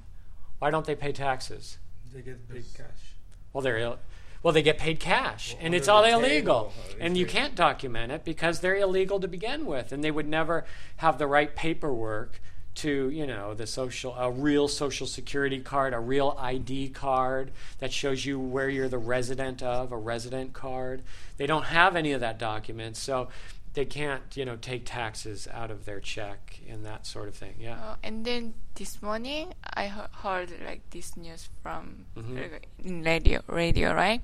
Why 0.59 0.71
don't 0.71 0.85
they 0.85 0.95
pay 0.95 1.13
taxes? 1.13 1.79
They 2.13 2.21
get 2.21 2.49
paid 2.49 2.65
cash. 2.77 3.17
Well, 3.53 3.63
they're 3.63 3.79
Ill- 3.79 3.99
well, 4.43 4.53
they 4.53 4.63
get 4.63 4.79
paid 4.79 4.99
cash, 4.99 5.55
Well, 5.55 5.67
and 5.67 5.75
it's 5.75 5.87
all 5.87 6.05
illegal, 6.05 6.73
table, 6.89 7.01
and 7.01 7.17
you 7.17 7.27
can't 7.27 7.55
document 7.55 8.11
it 8.11 8.25
because 8.25 8.59
they're 8.59 8.77
illegal 8.77 9.21
to 9.21 9.29
begin 9.29 9.67
with, 9.67 9.93
and 9.93 10.03
they 10.03 10.11
would 10.11 10.27
never 10.27 10.65
have 10.97 11.19
the 11.19 11.29
right 11.29 11.55
paperwork 11.55 12.41
to, 12.76 13.11
you 13.11 13.26
know, 13.26 13.55
the 13.55 13.67
social, 13.67 14.14
a 14.14 14.31
real 14.31 14.67
social 14.69 15.07
security 15.07 15.61
card, 15.61 15.93
a 15.95 16.00
real 16.00 16.37
ID 16.38 16.88
card 16.91 17.50
that 17.79 17.93
shows 17.93 18.25
you 18.25 18.38
where 18.38 18.69
you're 18.69 18.88
the 18.88 18.99
resident 18.99 19.62
of, 19.62 19.93
a 19.93 19.97
resident 19.97 20.52
card. 20.52 21.02
They 21.37 21.47
don't 21.47 21.64
have 21.67 21.97
any 21.97 22.12
of 22.12 22.21
that 22.21 22.38
document, 22.38 22.97
so 22.97 23.29
they 23.75 23.85
can't, 23.85 24.23
you 24.37 24.45
know, 24.45 24.57
take 24.57 24.85
taxes 24.87 25.49
out 25.52 25.71
of 25.71 25.85
their 25.85 26.00
check 26.00 26.61
and 26.69 26.85
that 26.85 27.07
sort 27.07 27.29
of 27.29 27.35
thing. 27.35 27.55
Yeah. 27.59 27.75
Uh, 27.83 27.97
and 28.02 28.25
then 28.25 28.55
this 28.75 29.00
morning, 29.02 29.52
I 29.75 29.88
he- 29.88 30.19
heard 30.23 30.50
like 30.64 30.88
this 30.91 31.17
news 31.17 31.49
from 31.62 32.07
Mhm. 32.17 33.05
radio, 33.05 33.41
radio, 33.47 33.95
right? 33.95 34.21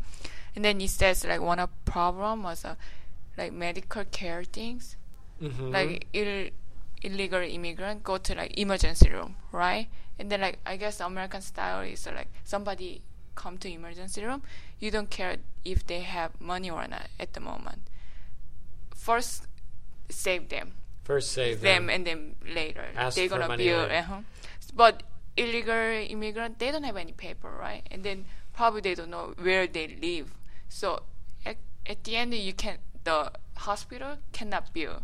And 0.55 0.65
then 0.65 0.81
it 0.81 0.91
says 0.91 1.25
like 1.25 1.41
one 1.41 1.59
of 1.61 1.71
problem 1.85 2.43
was 2.43 2.65
uh, 2.65 2.75
like 3.37 3.53
medical 3.53 4.05
care 4.05 4.45
things, 4.45 4.97
Mhm. 5.41 5.73
like 5.73 6.07
Ill- 6.13 6.51
illegal 7.03 7.41
immigrant 7.41 8.03
go 8.03 8.19
to 8.19 8.35
like 8.35 8.59
emergency 8.59 9.11
room, 9.11 9.37
right? 9.53 9.89
And 10.19 10.31
then 10.31 10.41
like 10.41 10.59
I 10.67 10.77
guess 10.77 11.01
American 11.01 11.41
style 11.41 11.83
is 11.83 12.07
like 12.07 12.29
somebody 12.45 13.03
come 13.35 13.59
to 13.59 13.71
emergency 13.71 14.25
room, 14.25 14.43
you 14.81 14.91
don't 14.91 15.11
care 15.11 15.37
if 15.65 15.87
they 15.87 16.01
have 16.01 16.41
money 16.41 16.71
or 16.71 16.87
not 16.89 17.09
at 17.21 17.35
the 17.35 17.41
moment. 17.41 17.83
First, 18.95 19.47
save 20.11 20.49
them 20.49 20.73
First 21.09 21.33
save 21.33 21.63
them, 21.63 21.87
them. 21.87 21.95
and 21.95 22.07
then 22.07 22.35
later 22.55 22.85
Ask 22.95 23.17
they're 23.17 23.29
gonna 23.29 23.57
bill. 23.57 23.81
Uh-huh. 23.81 24.21
But 24.75 25.05
illegal 25.39 25.75
immigrant, 25.75 26.59
they 26.59 26.71
don't 26.71 26.83
have 26.85 26.99
any 26.99 27.13
paper, 27.13 27.49
right? 27.49 27.81
And 27.91 28.05
then 28.05 28.27
probably 28.53 28.83
they 28.83 28.95
don't 28.95 29.09
know 29.09 29.33
where 29.41 29.67
they 29.67 29.97
live. 30.03 30.35
So 30.69 31.05
at, 31.47 31.57
at 31.87 32.05
the 32.05 32.17
end, 32.17 32.35
you 32.35 32.53
can 32.53 32.77
the 33.05 33.33
hospital 33.57 34.19
cannot 34.33 34.75
bill. 34.75 35.01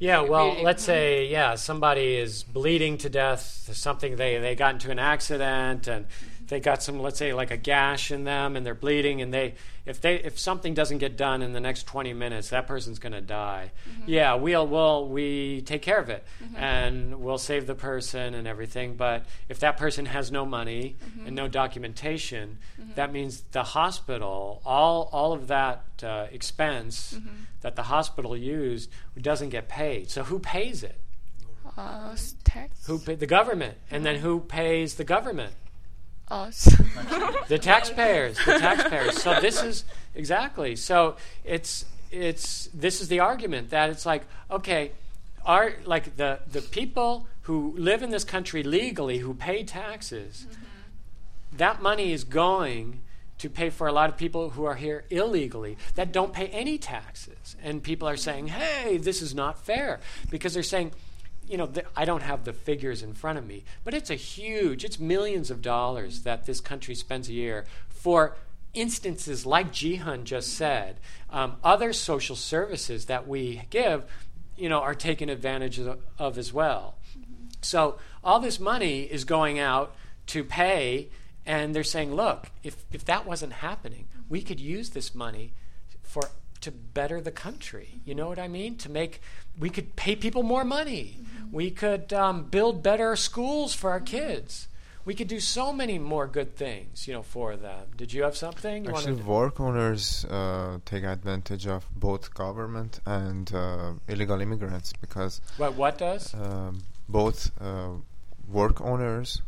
Yeah, 0.00 0.20
well, 0.20 0.62
let's 0.62 0.84
say 0.84 1.26
yeah, 1.26 1.56
somebody 1.56 2.16
is 2.16 2.44
bleeding 2.44 2.98
to 2.98 3.08
death. 3.08 3.68
Something 3.72 4.16
they 4.16 4.38
they 4.38 4.54
got 4.54 4.74
into 4.74 4.90
an 4.90 4.98
accident 4.98 5.88
and 5.88 6.06
they 6.48 6.60
got 6.60 6.82
some, 6.82 6.98
let's 7.00 7.18
say, 7.18 7.32
like 7.32 7.50
a 7.50 7.56
gash 7.56 8.10
in 8.10 8.24
them, 8.24 8.56
and 8.56 8.64
they're 8.64 8.74
bleeding. 8.74 9.20
And 9.22 9.32
they 9.32 9.54
if 9.86 10.00
they 10.00 10.16
if 10.16 10.38
something 10.38 10.74
doesn't 10.74 10.98
get 10.98 11.16
done 11.16 11.42
in 11.42 11.52
the 11.52 11.60
next 11.60 11.86
twenty 11.86 12.12
minutes, 12.12 12.50
that 12.50 12.66
person's 12.66 12.98
going 12.98 13.12
to 13.12 13.20
die. 13.20 13.70
Mm-hmm. 13.88 14.10
Yeah, 14.10 14.34
we'll 14.34 14.66
we'll 14.66 15.08
we 15.08 15.62
take 15.62 15.82
care 15.82 15.98
of 15.98 16.08
it 16.10 16.24
mm-hmm. 16.42 16.56
and 16.56 17.20
we'll 17.20 17.38
save 17.38 17.66
the 17.66 17.74
person 17.74 18.34
and 18.34 18.46
everything. 18.46 18.96
But 18.96 19.26
if 19.48 19.60
that 19.60 19.76
person 19.76 20.06
has 20.06 20.30
no 20.32 20.44
money 20.44 20.96
mm-hmm. 21.02 21.26
and 21.26 21.36
no 21.36 21.48
documentation, 21.48 22.58
that 22.94 23.12
means 23.12 23.42
the 23.52 23.62
hospital 23.62 24.62
all 24.64 25.08
all 25.12 25.32
of 25.32 25.48
that 25.48 25.84
uh, 26.02 26.26
expense 26.30 27.18
that 27.60 27.76
the 27.76 27.84
hospital 27.84 28.36
used 28.36 28.90
doesn't 29.20 29.50
get 29.50 29.68
paid. 29.68 30.10
So 30.10 30.24
who 30.24 30.38
pays 30.38 30.82
it? 30.82 31.00
Uh, 31.76 32.16
tax. 32.44 32.86
Who 32.86 32.98
pay, 32.98 33.14
the 33.14 33.26
government, 33.26 33.78
and 33.90 34.04
then 34.04 34.16
who 34.16 34.40
pays 34.40 34.94
the 34.94 35.04
government? 35.04 35.52
Us. 36.30 36.68
The 37.48 37.58
taxpayers. 37.58 38.36
The 38.44 38.58
taxpayers. 38.58 39.22
So 39.22 39.40
this 39.40 39.62
is 39.62 39.84
exactly. 40.14 40.76
So 40.76 41.16
it's 41.44 41.86
it's 42.10 42.68
this 42.74 43.00
is 43.00 43.08
the 43.08 43.20
argument 43.20 43.70
that 43.70 43.88
it's 43.88 44.04
like 44.04 44.26
okay, 44.50 44.92
are 45.46 45.72
like 45.86 46.16
the 46.16 46.40
the 46.50 46.60
people 46.60 47.26
who 47.42 47.74
live 47.78 48.02
in 48.02 48.10
this 48.10 48.24
country 48.24 48.62
legally 48.62 49.18
who 49.18 49.32
pay 49.32 49.64
taxes. 49.64 50.46
Mm-hmm. 50.46 51.56
That 51.56 51.80
money 51.80 52.12
is 52.12 52.24
going 52.24 53.00
to 53.38 53.48
pay 53.48 53.70
for 53.70 53.86
a 53.86 53.92
lot 53.92 54.10
of 54.10 54.16
people 54.16 54.50
who 54.50 54.64
are 54.64 54.74
here 54.74 55.04
illegally 55.10 55.78
that 55.94 56.12
don't 56.12 56.32
pay 56.32 56.48
any 56.48 56.76
taxes. 56.76 57.56
And 57.62 57.82
people 57.82 58.08
are 58.08 58.16
saying, 58.16 58.48
mm-hmm. 58.48 58.60
hey, 58.60 58.96
this 58.98 59.22
is 59.22 59.34
not 59.34 59.64
fair. 59.64 60.00
Because 60.28 60.54
they're 60.54 60.62
saying, 60.62 60.92
you 61.48 61.56
know, 61.56 61.66
th- 61.66 61.86
I 61.96 62.04
don't 62.04 62.22
have 62.22 62.44
the 62.44 62.52
figures 62.52 63.02
in 63.02 63.14
front 63.14 63.38
of 63.38 63.46
me, 63.46 63.64
but 63.84 63.94
it's 63.94 64.10
a 64.10 64.14
huge, 64.14 64.84
it's 64.84 64.98
millions 64.98 65.50
of 65.50 65.62
dollars 65.62 66.22
that 66.22 66.46
this 66.46 66.60
country 66.60 66.94
spends 66.94 67.28
a 67.28 67.32
year 67.32 67.64
for 67.88 68.36
instances 68.74 69.46
like 69.46 69.72
Jihan 69.72 70.24
just 70.24 70.52
said. 70.52 71.00
Um, 71.30 71.56
other 71.64 71.92
social 71.92 72.36
services 72.36 73.06
that 73.06 73.26
we 73.26 73.62
give, 73.70 74.04
you 74.56 74.68
know, 74.68 74.80
are 74.80 74.94
taken 74.94 75.28
advantage 75.28 75.78
of, 75.78 75.98
of 76.18 76.38
as 76.38 76.52
well. 76.52 76.96
So 77.60 77.98
all 78.22 78.40
this 78.40 78.60
money 78.60 79.02
is 79.02 79.24
going 79.24 79.58
out 79.58 79.94
to 80.28 80.44
pay, 80.44 81.08
and 81.46 81.74
they're 81.74 81.84
saying, 81.84 82.14
look, 82.14 82.50
if, 82.62 82.84
if 82.92 83.04
that 83.06 83.26
wasn't 83.26 83.54
happening, 83.54 84.06
we 84.28 84.42
could 84.42 84.60
use 84.60 84.90
this 84.90 85.14
money 85.14 85.54
for 86.02 86.30
to 86.60 86.70
better 86.70 87.20
the 87.20 87.30
country. 87.30 88.00
You 88.04 88.14
know 88.14 88.28
what 88.28 88.38
I 88.38 88.48
mean? 88.48 88.76
To 88.78 88.90
make 88.90 89.20
we 89.58 89.70
could 89.70 89.96
pay 89.96 90.16
people 90.16 90.42
more 90.42 90.64
money. 90.64 91.18
We 91.50 91.70
could 91.70 92.12
um, 92.12 92.44
build 92.44 92.82
better 92.82 93.16
schools 93.16 93.74
for 93.74 93.90
our 93.90 94.00
kids. 94.00 94.68
We 95.04 95.14
could 95.14 95.28
do 95.28 95.40
so 95.40 95.72
many 95.72 95.98
more 95.98 96.26
good 96.26 96.54
things, 96.54 97.08
you 97.08 97.14
know, 97.14 97.22
for 97.22 97.56
them. 97.56 97.86
Did 97.96 98.12
you 98.12 98.24
have 98.24 98.36
something? 98.36 98.84
You 98.84 98.90
Actually, 98.90 99.22
work 99.22 99.58
owners 99.58 100.26
uh, 100.26 100.80
take 100.84 101.04
advantage 101.04 101.66
of 101.66 101.86
both 101.96 102.34
government 102.34 103.00
and 103.06 103.50
uh, 103.54 103.94
illegal 104.06 104.40
immigrants 104.42 104.92
because 105.00 105.40
what 105.56 105.74
what 105.76 105.96
does? 105.96 106.34
um, 106.34 106.82
both 107.08 107.50
uh, 107.58 107.92
work 108.46 108.82
owners, 108.82 109.40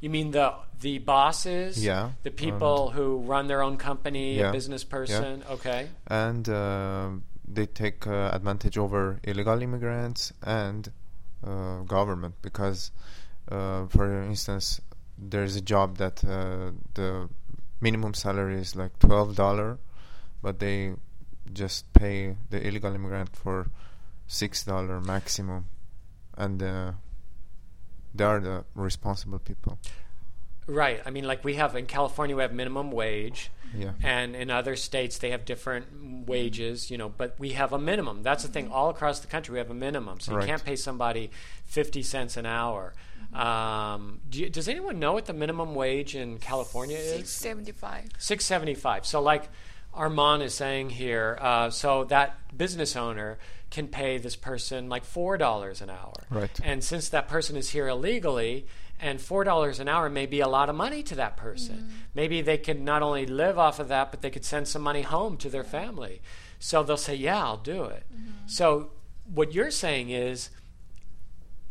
You 0.00 0.10
mean 0.10 0.30
the 0.30 0.54
the 0.80 0.98
bosses? 0.98 1.82
yeah, 1.84 2.10
The 2.22 2.30
people 2.30 2.90
who 2.90 3.18
run 3.18 3.48
their 3.48 3.62
own 3.62 3.76
company, 3.76 4.38
a 4.38 4.42
Yeah. 4.42 4.52
business 4.52 4.84
person. 4.84 5.42
Okay. 5.50 5.88
and 6.06 6.48
uh, 6.48 7.10
they 7.46 7.66
take 7.66 8.06
uh, 8.06 8.30
advantage 8.32 8.78
over 8.78 9.18
illegal 9.24 9.60
immigrants 9.62 10.32
and 10.42 10.92
uh, 11.44 11.80
government 11.82 12.34
because, 12.42 12.92
uh, 13.50 13.86
for 13.86 14.22
instance, 14.22 14.80
there's 15.18 15.56
a 15.56 15.60
job 15.60 15.96
that 15.96 16.22
uh, 16.24 16.70
the 16.94 17.28
minimum 17.80 18.14
salary 18.14 18.60
is 18.60 18.76
like 18.76 18.96
twelve 19.00 19.34
dollar, 19.34 19.78
but 20.42 20.58
they 20.60 20.94
just 21.52 21.92
pay 21.92 22.36
the 22.50 22.60
illegal 22.66 22.94
immigrant 22.94 23.34
for 23.34 23.66
six 24.28 24.64
dollar 24.64 25.00
maximum, 25.00 25.66
and 26.36 26.62
uh, 26.62 26.92
they 28.14 28.24
are 28.24 28.40
the 28.40 28.64
responsible 28.74 29.38
people. 29.38 29.78
Right. 30.66 31.00
I 31.06 31.10
mean, 31.10 31.24
like 31.24 31.44
we 31.44 31.54
have 31.54 31.74
in 31.76 31.86
California, 31.86 32.36
we 32.36 32.42
have 32.42 32.52
minimum 32.52 32.90
wage, 32.90 33.50
Yeah. 33.74 33.92
and 34.02 34.36
in 34.36 34.50
other 34.50 34.76
states 34.76 35.16
they 35.18 35.30
have 35.30 35.46
different 35.46 36.26
wages. 36.26 36.90
You 36.90 36.98
know, 36.98 37.08
but 37.08 37.36
we 37.38 37.50
have 37.52 37.72
a 37.72 37.78
minimum. 37.78 38.22
That's 38.22 38.42
the 38.42 38.50
thing. 38.50 38.70
All 38.70 38.90
across 38.90 39.20
the 39.20 39.28
country, 39.28 39.54
we 39.54 39.58
have 39.60 39.70
a 39.70 39.74
minimum. 39.74 40.20
So 40.20 40.32
you 40.32 40.38
Right. 40.38 40.46
can't 40.46 40.64
pay 40.64 40.76
somebody 40.76 41.30
fifty 41.64 42.02
cents 42.02 42.36
an 42.36 42.44
hour. 42.44 42.92
Um, 43.32 44.20
do 44.28 44.40
you, 44.40 44.48
does 44.50 44.68
anyone 44.68 44.98
know 44.98 45.12
what 45.12 45.26
the 45.26 45.32
minimum 45.34 45.74
wage 45.74 46.14
in 46.14 46.38
California 46.38 46.96
is? 46.98 47.30
seventy 47.30 47.72
five. 47.72 48.04
Six 48.18 48.44
seventy 48.44 48.74
five. 48.74 49.06
So 49.06 49.20
like 49.22 49.48
Armand 49.94 50.42
is 50.42 50.54
saying 50.54 50.90
here, 50.90 51.38
uh, 51.40 51.70
so 51.70 52.04
that 52.04 52.56
business 52.56 52.94
owner 52.96 53.38
can 53.70 53.88
pay 53.88 54.18
this 54.18 54.36
person 54.36 54.88
like 54.88 55.04
four 55.04 55.36
dollars 55.36 55.80
an 55.82 55.90
hour. 55.90 56.14
Right. 56.30 56.50
And 56.62 56.82
since 56.82 57.08
that 57.10 57.28
person 57.28 57.56
is 57.56 57.70
here 57.70 57.88
illegally, 57.88 58.66
and 59.00 59.20
four 59.20 59.44
dollars 59.44 59.78
an 59.80 59.88
hour 59.88 60.08
may 60.10 60.26
be 60.26 60.40
a 60.40 60.48
lot 60.48 60.68
of 60.68 60.74
money 60.76 61.02
to 61.04 61.14
that 61.16 61.36
person. 61.36 61.76
Mm-hmm. 61.76 61.96
Maybe 62.14 62.40
they 62.40 62.58
could 62.58 62.80
not 62.80 63.02
only 63.02 63.26
live 63.26 63.58
off 63.58 63.78
of 63.78 63.88
that, 63.88 64.10
but 64.10 64.22
they 64.22 64.30
could 64.30 64.44
send 64.44 64.66
some 64.68 64.82
money 64.82 65.02
home 65.02 65.36
to 65.38 65.48
their 65.50 65.64
family. 65.64 66.20
So 66.58 66.82
they'll 66.82 66.96
say, 66.96 67.14
"Yeah, 67.14 67.44
I'll 67.44 67.56
do 67.58 67.84
it." 67.84 68.04
Mm-hmm. 68.12 68.30
So 68.48 68.90
what 69.32 69.52
you're 69.52 69.70
saying 69.70 70.10
is 70.10 70.50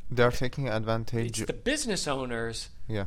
They 0.10 0.24
are 0.24 0.32
taking 0.32 0.70
advantage. 0.70 1.42
it's 1.42 1.48
the 1.48 1.54
business 1.54 2.08
owners. 2.08 2.70
yeah, 2.88 3.06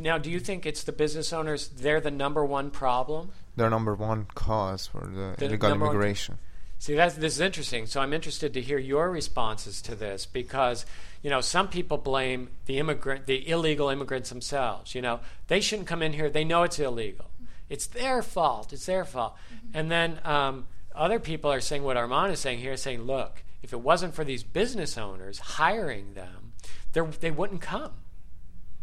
Now, 0.00 0.18
do 0.18 0.30
you 0.30 0.40
think 0.40 0.66
it's 0.66 0.82
the 0.82 0.92
business 0.92 1.32
owners? 1.32 1.68
They're 1.68 2.00
the 2.00 2.10
number 2.10 2.44
one 2.44 2.70
problem. 2.70 3.30
they're 3.56 3.70
number 3.70 3.94
one 3.94 4.26
cause 4.34 4.86
for 4.86 5.00
the, 5.06 5.34
The 5.38 5.44
illegal 5.46 5.68
number 5.68 5.86
one- 5.86 5.94
immigration. 5.94 6.38
See, 6.80 6.94
that's, 6.94 7.14
this 7.14 7.34
is 7.34 7.40
interesting. 7.40 7.84
So 7.84 8.00
I'm 8.00 8.14
interested 8.14 8.54
to 8.54 8.60
hear 8.62 8.78
your 8.78 9.10
responses 9.10 9.82
to 9.82 9.94
this 9.94 10.24
because, 10.24 10.86
you 11.22 11.28
know, 11.28 11.42
some 11.42 11.68
people 11.68 11.98
blame 11.98 12.48
the 12.64 12.78
immigrant, 12.78 13.26
the 13.26 13.46
illegal 13.46 13.90
immigrants 13.90 14.30
themselves. 14.30 14.94
You 14.94 15.02
know, 15.02 15.20
they 15.48 15.60
shouldn't 15.60 15.88
come 15.88 16.00
in 16.00 16.14
here. 16.14 16.30
They 16.30 16.42
know 16.42 16.62
it's 16.62 16.78
illegal. 16.78 17.26
It's 17.68 17.86
their 17.86 18.22
fault. 18.22 18.72
It's 18.72 18.86
their 18.86 19.04
fault. 19.04 19.36
Mm-hmm. 19.54 19.78
And 19.78 19.90
then 19.90 20.20
um, 20.24 20.68
other 20.94 21.20
people 21.20 21.52
are 21.52 21.60
saying 21.60 21.82
what 21.82 21.98
Armand 21.98 22.32
is 22.32 22.40
saying 22.40 22.60
here, 22.60 22.78
saying, 22.78 23.02
look, 23.02 23.42
if 23.62 23.74
it 23.74 23.80
wasn't 23.80 24.14
for 24.14 24.24
these 24.24 24.42
business 24.42 24.96
owners 24.96 25.38
hiring 25.38 26.14
them, 26.14 26.54
they 26.94 27.30
wouldn't 27.30 27.60
come. 27.60 27.92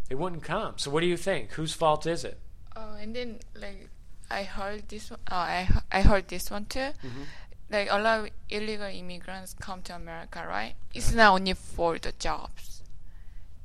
They 0.07 0.13
wouldn't 0.13 0.43
come. 0.43 0.75
So 0.77 0.91
what 0.91 1.01
do 1.01 1.07
you 1.07 1.17
think? 1.17 1.53
Whose 1.53 1.73
fault 1.73 2.05
is 2.05 2.23
it? 2.23 2.39
Oh, 2.75 2.93
and 2.93 3.15
then 3.15 3.39
like 3.59 3.89
I 4.29 4.43
heard 4.43 4.87
this 4.87 5.09
one. 5.09 5.19
Oh, 5.31 5.35
I 5.35 5.67
I 5.91 6.01
heard 6.01 6.27
this 6.27 6.51
one 6.51 6.65
too. 6.65 6.79
Mm-hmm. 6.79 7.23
Like 7.69 7.89
a 7.91 7.99
lot 7.99 8.19
of 8.19 8.29
illegal 8.49 8.87
immigrants 8.87 9.55
come 9.59 9.81
to 9.83 9.95
America, 9.95 10.45
right? 10.47 10.75
It's 10.93 11.13
not 11.13 11.33
only 11.33 11.53
for 11.53 11.97
the 11.97 12.13
jobs. 12.17 12.81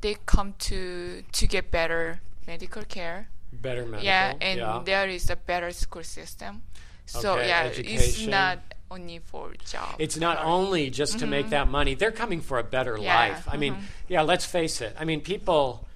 They 0.00 0.16
come 0.26 0.54
to 0.70 1.22
to 1.30 1.46
get 1.46 1.70
better 1.70 2.20
medical 2.46 2.82
care. 2.82 3.28
Better 3.52 3.84
medical. 3.84 4.04
yeah, 4.04 4.34
and 4.40 4.58
yeah. 4.58 4.82
there 4.84 5.08
is 5.08 5.30
a 5.30 5.36
better 5.36 5.70
school 5.70 6.02
system. 6.02 6.62
So 7.06 7.34
Okay, 7.34 7.48
yeah, 7.48 7.64
it's 7.64 8.26
not 8.26 8.58
only 8.90 9.18
for 9.18 9.52
job. 9.64 9.96
It's 9.98 10.16
not 10.16 10.38
only 10.42 10.90
just 10.90 11.18
to 11.20 11.26
make 11.26 11.50
that 11.50 11.68
money. 11.68 11.94
They're 11.94 12.12
coming 12.12 12.40
for 12.40 12.58
a 12.58 12.64
better 12.64 12.98
Yeah, 12.98 13.14
life. 13.14 13.48
I 13.48 13.56
mean, 13.56 13.76
yeah, 14.08 14.22
let's 14.22 14.44
face 14.44 14.80
it. 14.80 14.94
I 14.98 15.04
mean, 15.04 15.20
people 15.20 15.86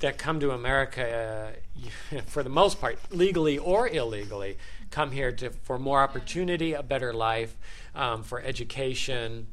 that 0.00 0.18
come 0.18 0.40
to 0.40 0.50
America, 0.52 1.52
uh, 2.12 2.20
for 2.26 2.42
the 2.42 2.50
most 2.50 2.80
part, 2.80 2.98
legally 3.10 3.58
or 3.58 3.88
illegally, 3.88 4.58
come 4.94 5.10
here 5.10 5.32
to 5.32 5.50
for 5.66 5.76
more 5.78 6.00
opportunity, 6.00 6.72
a 6.72 6.82
better 6.82 7.12
life, 7.12 7.56
um, 7.94 8.22
for 8.22 8.40
education, 8.40 9.48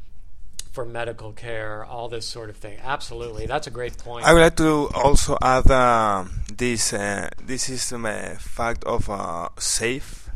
for 0.71 0.85
medical 0.85 1.33
care, 1.33 1.83
all 1.83 2.07
this 2.07 2.25
sort 2.25 2.49
of 2.51 2.57
thing. 2.57 2.77
Absolutely, 2.83 3.47
that's 3.47 3.65
a 3.65 3.71
great 3.71 3.97
point. 3.97 4.25
I 4.25 4.33
would 4.33 4.41
like 4.41 4.55
to 4.57 4.89
also 4.93 5.35
add 5.41 5.69
uh, 5.69 6.25
this. 6.55 6.93
Uh, 6.93 7.29
this 7.41 7.69
is 7.69 7.91
a 7.91 8.37
fact 8.39 8.83
of 8.85 9.09
uh, 9.09 9.49
safe. 9.57 10.29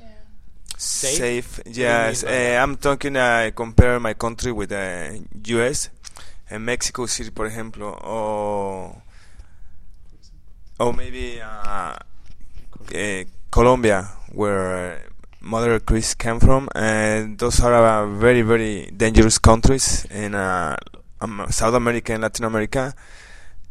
yeah. 0.00 0.06
Safe? 0.78 1.60
do 1.62 1.80
Yes, 1.80 2.24
uh, 2.24 2.58
I'm 2.62 2.76
talking. 2.76 3.16
I 3.16 3.50
compare 3.50 4.00
my 4.00 4.14
country 4.14 4.52
with 4.52 4.70
the 4.70 5.22
U.S. 5.54 5.90
and 6.48 6.64
Mexico 6.64 7.04
City, 7.06 7.30
for 7.30 7.44
example, 7.44 7.92
or 8.02 9.02
or 10.80 10.92
maybe 10.92 11.40
uh, 11.40 11.96
uh, 12.94 13.24
Colombia, 13.54 14.10
where 14.32 15.06
Mother 15.40 15.78
Chris 15.78 16.12
came 16.14 16.40
from, 16.40 16.68
and 16.74 17.38
those 17.38 17.60
are 17.60 17.72
uh, 17.72 18.06
very, 18.18 18.42
very 18.42 18.90
dangerous 18.90 19.38
countries 19.38 20.04
in 20.10 20.34
uh, 20.34 20.76
um, 21.20 21.46
South 21.50 21.74
America 21.74 22.12
and 22.12 22.22
Latin 22.22 22.44
America. 22.46 22.92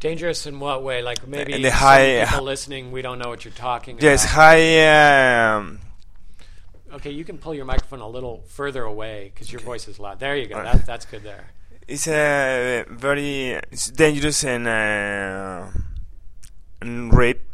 Dangerous 0.00 0.46
in 0.46 0.58
what 0.58 0.82
way? 0.82 1.02
Like 1.02 1.28
maybe 1.28 1.60
the 1.60 1.68
some 1.68 1.78
high- 1.80 2.24
people 2.24 2.44
listening, 2.44 2.92
we 2.92 3.02
don't 3.02 3.18
know 3.18 3.28
what 3.28 3.44
you're 3.44 3.52
talking 3.70 3.98
Yes, 4.00 4.24
about. 4.24 4.34
high. 4.34 4.64
Um, 5.54 5.80
Okay, 6.94 7.10
you 7.10 7.24
can 7.24 7.36
pull 7.38 7.54
your 7.54 7.64
microphone 7.66 8.00
a 8.00 8.08
little 8.08 8.44
further 8.46 8.84
away 8.84 9.32
because 9.34 9.52
your 9.52 9.60
voice 9.60 9.88
is 9.88 9.98
loud. 9.98 10.18
There 10.20 10.36
you 10.36 10.46
go. 10.46 10.62
That, 10.62 10.86
that's 10.86 11.04
good 11.04 11.24
there. 11.24 11.44
it's 11.88 12.06
uh, 12.08 12.84
very 12.88 13.58
it's 13.72 13.90
dangerous 13.90 14.44
and, 14.44 14.64
uh, 14.66 15.66
and 16.80 17.12
rape. 17.12 17.53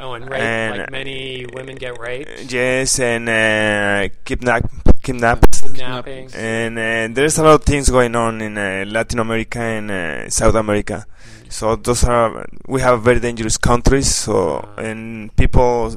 Oh, 0.00 0.12
and 0.14 0.30
rape, 0.30 0.40
And, 0.40 0.78
like 0.78 0.90
many 0.90 1.46
women 1.52 1.76
get 1.76 1.98
raped, 1.98 2.52
Yes, 2.52 3.00
and 3.00 3.28
uh, 3.28 4.08
kidnap, 4.24 4.70
kidnapped. 5.02 5.62
kidnappings. 5.62 6.34
And 6.34 6.78
uh, 6.78 7.08
there's 7.14 7.38
a 7.38 7.42
lot 7.42 7.54
of 7.54 7.64
things 7.64 7.90
going 7.90 8.14
on 8.14 8.40
in 8.40 8.56
uh, 8.56 8.84
Latin 8.86 9.18
America 9.18 9.58
and 9.58 9.90
uh, 9.90 10.30
South 10.30 10.54
America. 10.54 11.04
So 11.48 11.76
those 11.76 12.04
are 12.04 12.46
we 12.66 12.80
have 12.82 13.02
very 13.02 13.20
dangerous 13.20 13.56
countries. 13.56 14.14
So 14.14 14.68
and 14.76 15.34
people, 15.36 15.96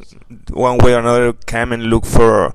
one 0.49 0.77
way 0.79 0.93
or 0.95 0.99
another, 0.99 1.33
come 1.33 1.73
and 1.73 1.83
look 1.83 2.05
for 2.05 2.53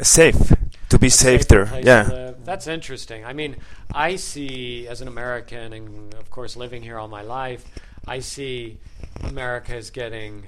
safe 0.00 0.52
to 0.90 0.98
be 0.98 1.08
safe 1.08 1.42
safer 1.42 1.64
there. 1.64 1.80
Yeah. 1.82 2.30
That's 2.44 2.66
interesting. 2.66 3.24
I 3.24 3.32
mean, 3.32 3.56
I 3.92 4.16
see 4.16 4.86
as 4.88 5.00
an 5.00 5.08
American, 5.08 5.72
and 5.72 6.14
of 6.14 6.30
course 6.30 6.56
living 6.56 6.82
here 6.82 6.98
all 6.98 7.08
my 7.08 7.22
life, 7.22 7.64
I 8.06 8.20
see 8.20 8.78
America 9.22 9.76
is 9.76 9.90
getting 9.90 10.46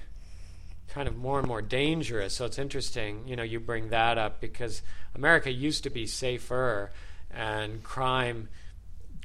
kind 0.92 1.08
of 1.08 1.16
more 1.16 1.38
and 1.38 1.48
more 1.48 1.62
dangerous. 1.62 2.34
So 2.34 2.44
it's 2.44 2.58
interesting, 2.58 3.22
you 3.26 3.34
know, 3.34 3.42
you 3.42 3.60
bring 3.60 3.88
that 3.88 4.18
up 4.18 4.40
because 4.40 4.82
America 5.14 5.50
used 5.50 5.84
to 5.84 5.90
be 5.90 6.06
safer, 6.06 6.90
and 7.30 7.82
crime 7.82 8.48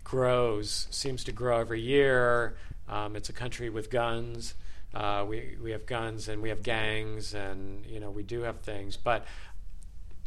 grows, 0.03 0.87
seems 0.91 1.25
to 1.25 1.33
grow 1.33 1.59
every 1.59 1.81
year. 1.81 2.55
Um, 2.87 3.17
it's 3.17 3.27
a 3.27 3.33
country 3.33 3.69
with 3.69 3.89
guns. 3.89 4.53
Uh, 4.93 5.25
we 5.27 5.57
we 5.61 5.71
have 5.71 5.85
guns 5.85 6.29
and 6.29 6.41
we 6.41 6.47
have 6.49 6.63
gangs 6.63 7.33
and 7.33 7.85
you 7.85 7.99
know 7.99 8.09
we 8.09 8.23
do 8.23 8.43
have 8.43 8.61
things, 8.61 8.95
but 8.95 9.25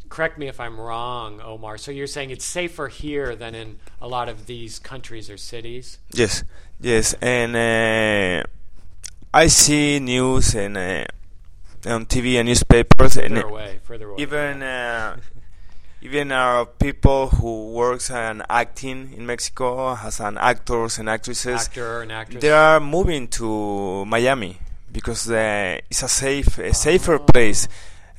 correct 0.09 0.37
me 0.37 0.47
if 0.47 0.59
I'm 0.59 0.79
wrong, 0.79 1.41
Omar. 1.41 1.79
So 1.79 1.89
you're 1.89 2.05
saying 2.05 2.29
it's 2.29 2.45
safer 2.45 2.87
here 2.87 3.35
than 3.35 3.55
in 3.55 3.79
a 3.99 4.07
lot 4.07 4.29
of 4.29 4.45
these 4.45 4.77
countries 4.77 5.29
or 5.29 5.37
cities? 5.37 5.97
Yes, 6.13 6.43
yes, 6.79 7.15
and 7.21 7.55
uh, 7.55 8.43
I 9.33 9.47
see 9.47 9.99
news 9.99 10.53
and 10.53 10.77
uh, 10.77 11.05
on 11.85 12.05
TV 12.05 12.35
and 12.39 12.47
newspapers, 12.47 13.17
and 13.17 13.37
away, 13.37 13.79
further 13.83 14.09
away. 14.09 14.21
even 14.21 14.63
uh, 14.63 15.17
even 16.01 16.31
uh, 16.31 16.65
people 16.65 17.27
who 17.29 17.71
works 17.73 18.09
and 18.09 18.41
acting 18.49 19.13
in 19.15 19.25
Mexico 19.25 19.95
as 19.95 20.19
an 20.19 20.37
actors 20.37 20.97
and 20.99 21.07
actresses, 21.09 21.67
actor 21.67 22.01
and 22.01 22.11
actress. 22.11 22.41
they 22.41 22.51
are 22.51 22.79
moving 22.79 23.27
to 23.27 24.03
Miami 24.05 24.57
because 24.91 25.29
uh, 25.29 25.77
it's 25.89 26.03
a 26.03 26.07
safe, 26.09 26.57
a 26.59 26.73
safer 26.73 27.15
Oh. 27.15 27.19
place. 27.19 27.67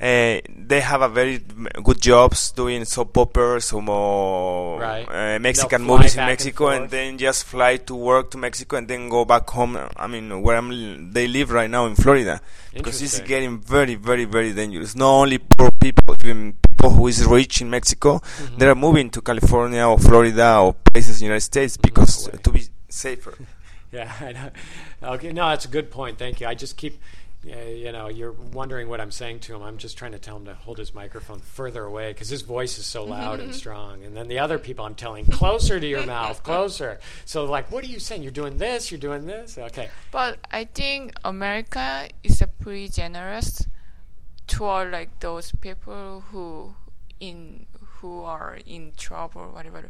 Uh, 0.03 0.41
they 0.67 0.81
have 0.81 1.01
a 1.01 1.07
very 1.07 1.39
good 1.81 2.01
jobs 2.01 2.51
doing 2.51 2.83
soap 2.83 3.17
operas 3.17 3.71
or 3.71 3.81
more 3.81 4.79
Right. 4.81 5.07
uh, 5.07 5.39
Mexican 5.39 5.81
movies 5.83 6.13
in 6.15 6.17
back 6.17 6.23
and 6.23 6.31
Mexico, 6.31 6.67
and, 6.75 6.89
then 6.89 7.17
just 7.17 7.45
fly 7.45 7.77
to 7.77 7.95
work 7.95 8.29
to 8.31 8.37
Mexico 8.37 8.75
and 8.75 8.87
then 8.87 9.07
go 9.07 9.23
back 9.23 9.49
home. 9.49 9.77
I 9.95 10.07
mean, 10.07 10.41
where 10.41 10.57
I'm, 10.57 11.13
they 11.13 11.27
live 11.27 11.51
right 11.51 11.69
now 11.69 11.85
in 11.85 11.95
Florida, 11.95 12.41
because 12.73 13.01
it's 13.01 13.21
getting 13.21 13.61
very, 13.61 13.95
very, 13.95 14.25
very 14.25 14.51
dangerous. 14.51 14.93
Not 14.93 15.07
only 15.21 15.37
poor 15.37 15.71
people, 15.71 16.15
even 16.21 16.53
people 16.69 16.89
who 16.89 17.07
is 17.07 17.25
rich 17.25 17.61
in 17.61 17.69
Mexico, 17.69 18.19
Mm-hmm. 18.19 18.57
they 18.57 18.67
are 18.67 18.75
moving 18.75 19.09
to 19.11 19.21
California 19.21 19.87
or 19.87 19.97
Florida 19.99 20.57
or 20.59 20.73
places 20.73 21.15
in 21.17 21.19
the 21.19 21.25
United 21.31 21.45
States 21.45 21.77
because 21.77 22.27
away. 22.27 22.39
to 22.43 22.49
be 22.51 22.63
safer. 22.89 23.33
Yeah, 23.93 24.11
I 24.21 24.31
know. 24.31 24.49
Okay, 25.13 25.31
no, 25.31 25.47
that's 25.49 25.65
a 25.65 25.67
good 25.67 25.91
point. 25.91 26.17
Thank 26.17 26.41
you. 26.41 26.47
I 26.47 26.55
just 26.55 26.77
keep, 26.77 26.99
you 27.43 27.91
know, 27.91 28.07
you're 28.07 28.31
wondering 28.31 28.87
what 28.87 29.01
I'm 29.01 29.11
saying 29.11 29.39
to 29.41 29.55
him. 29.55 29.63
I'm 29.63 29.77
just 29.77 29.97
trying 29.97 30.13
to 30.13 30.19
tell 30.19 30.37
him 30.37 30.45
to 30.45 30.53
hold 30.53 30.77
his 30.77 30.93
microphone 30.93 31.39
further 31.39 31.83
away 31.83 32.11
because 32.11 32.29
his 32.29 32.41
voice 32.41 32.77
is 32.77 32.85
so 32.85 33.03
loud 33.03 33.39
and 33.39 33.49
mm-hmm. 33.49 33.57
strong. 33.57 34.03
And 34.05 34.15
then 34.15 34.29
the 34.29 34.39
other 34.39 34.57
people, 34.57 34.85
I'm 34.85 34.95
telling 34.95 35.25
closer 35.25 35.79
to 35.79 35.85
your 35.85 36.05
mouth, 36.05 36.41
closer. 36.43 36.99
So 37.25 37.43
like, 37.43 37.69
what 37.69 37.83
are 37.83 37.87
you 37.87 37.99
saying? 37.99 38.23
You're 38.23 38.31
doing 38.31 38.57
this. 38.57 38.91
You're 38.91 38.99
doing 38.99 39.25
this. 39.25 39.57
Okay. 39.57 39.89
But 40.11 40.39
I 40.51 40.65
think 40.65 41.13
America 41.25 42.07
is 42.23 42.41
a 42.41 42.47
pretty 42.47 42.87
generous 42.87 43.67
toward 44.47 44.91
like 44.91 45.19
those 45.19 45.51
people 45.51 46.23
who 46.31 46.75
in 47.19 47.65
who 47.99 48.21
are 48.21 48.57
in 48.65 48.93
trouble, 48.95 49.51
whatever 49.51 49.89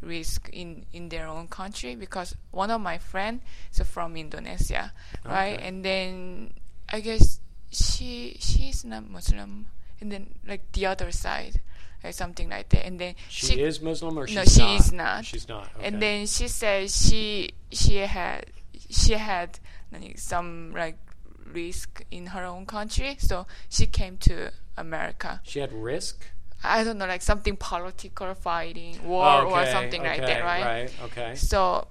risk 0.00 0.48
in 0.52 0.86
in 0.92 1.08
their 1.08 1.26
own 1.26 1.48
country. 1.48 1.96
Because 1.96 2.36
one 2.52 2.70
of 2.70 2.80
my 2.80 2.98
friend 2.98 3.40
is 3.72 3.80
from 3.88 4.16
Indonesia, 4.16 4.92
right? 5.24 5.58
And 5.60 5.84
then 5.84 6.54
I 6.92 7.00
guess 7.00 7.40
she 7.70 8.36
she's 8.38 8.84
not 8.84 9.08
Muslim, 9.08 9.66
and 10.00 10.12
then 10.12 10.34
like 10.46 10.70
the 10.72 10.86
other 10.86 11.10
side, 11.12 11.60
or 12.04 12.12
something 12.12 12.48
like 12.50 12.68
that. 12.70 12.84
And 12.86 12.98
then 13.00 13.14
She, 13.28 13.60
is 13.60 13.80
Muslim 13.80 14.18
or 14.18 14.26
she's 14.26 14.36
no, 14.36 14.44
she 14.44 14.60
not? 14.60 14.80
is 14.80 14.92
not. 14.92 15.24
She's 15.24 15.48
not. 15.48 15.70
Okay. 15.76 15.86
And 15.86 16.02
then 16.02 16.26
she 16.26 16.48
says 16.48 16.94
she 17.06 17.50
she 17.70 17.96
had 17.96 18.46
she 18.90 19.14
had 19.14 19.58
like, 19.92 20.18
some 20.18 20.72
like 20.74 20.98
risk 21.46 22.04
in 22.10 22.26
her 22.26 22.44
own 22.44 22.66
country, 22.66 23.16
so 23.18 23.46
she 23.68 23.86
came 23.86 24.16
to 24.18 24.52
America. 24.76 25.40
she 25.44 25.60
had 25.60 25.72
risk. 25.72 26.24
I 26.64 26.84
don't 26.84 26.98
know, 26.98 27.06
like 27.06 27.22
something 27.22 27.56
political 27.56 28.32
fighting, 28.34 29.00
oh, 29.04 29.08
war 29.08 29.42
or 29.46 29.60
Okay, 29.60 29.72
something 29.72 30.02
like 30.02 30.20
that, 30.20 30.44
right? 30.44 30.64
Right. 30.64 30.94
Okay. 31.04 31.34
So 31.34 31.88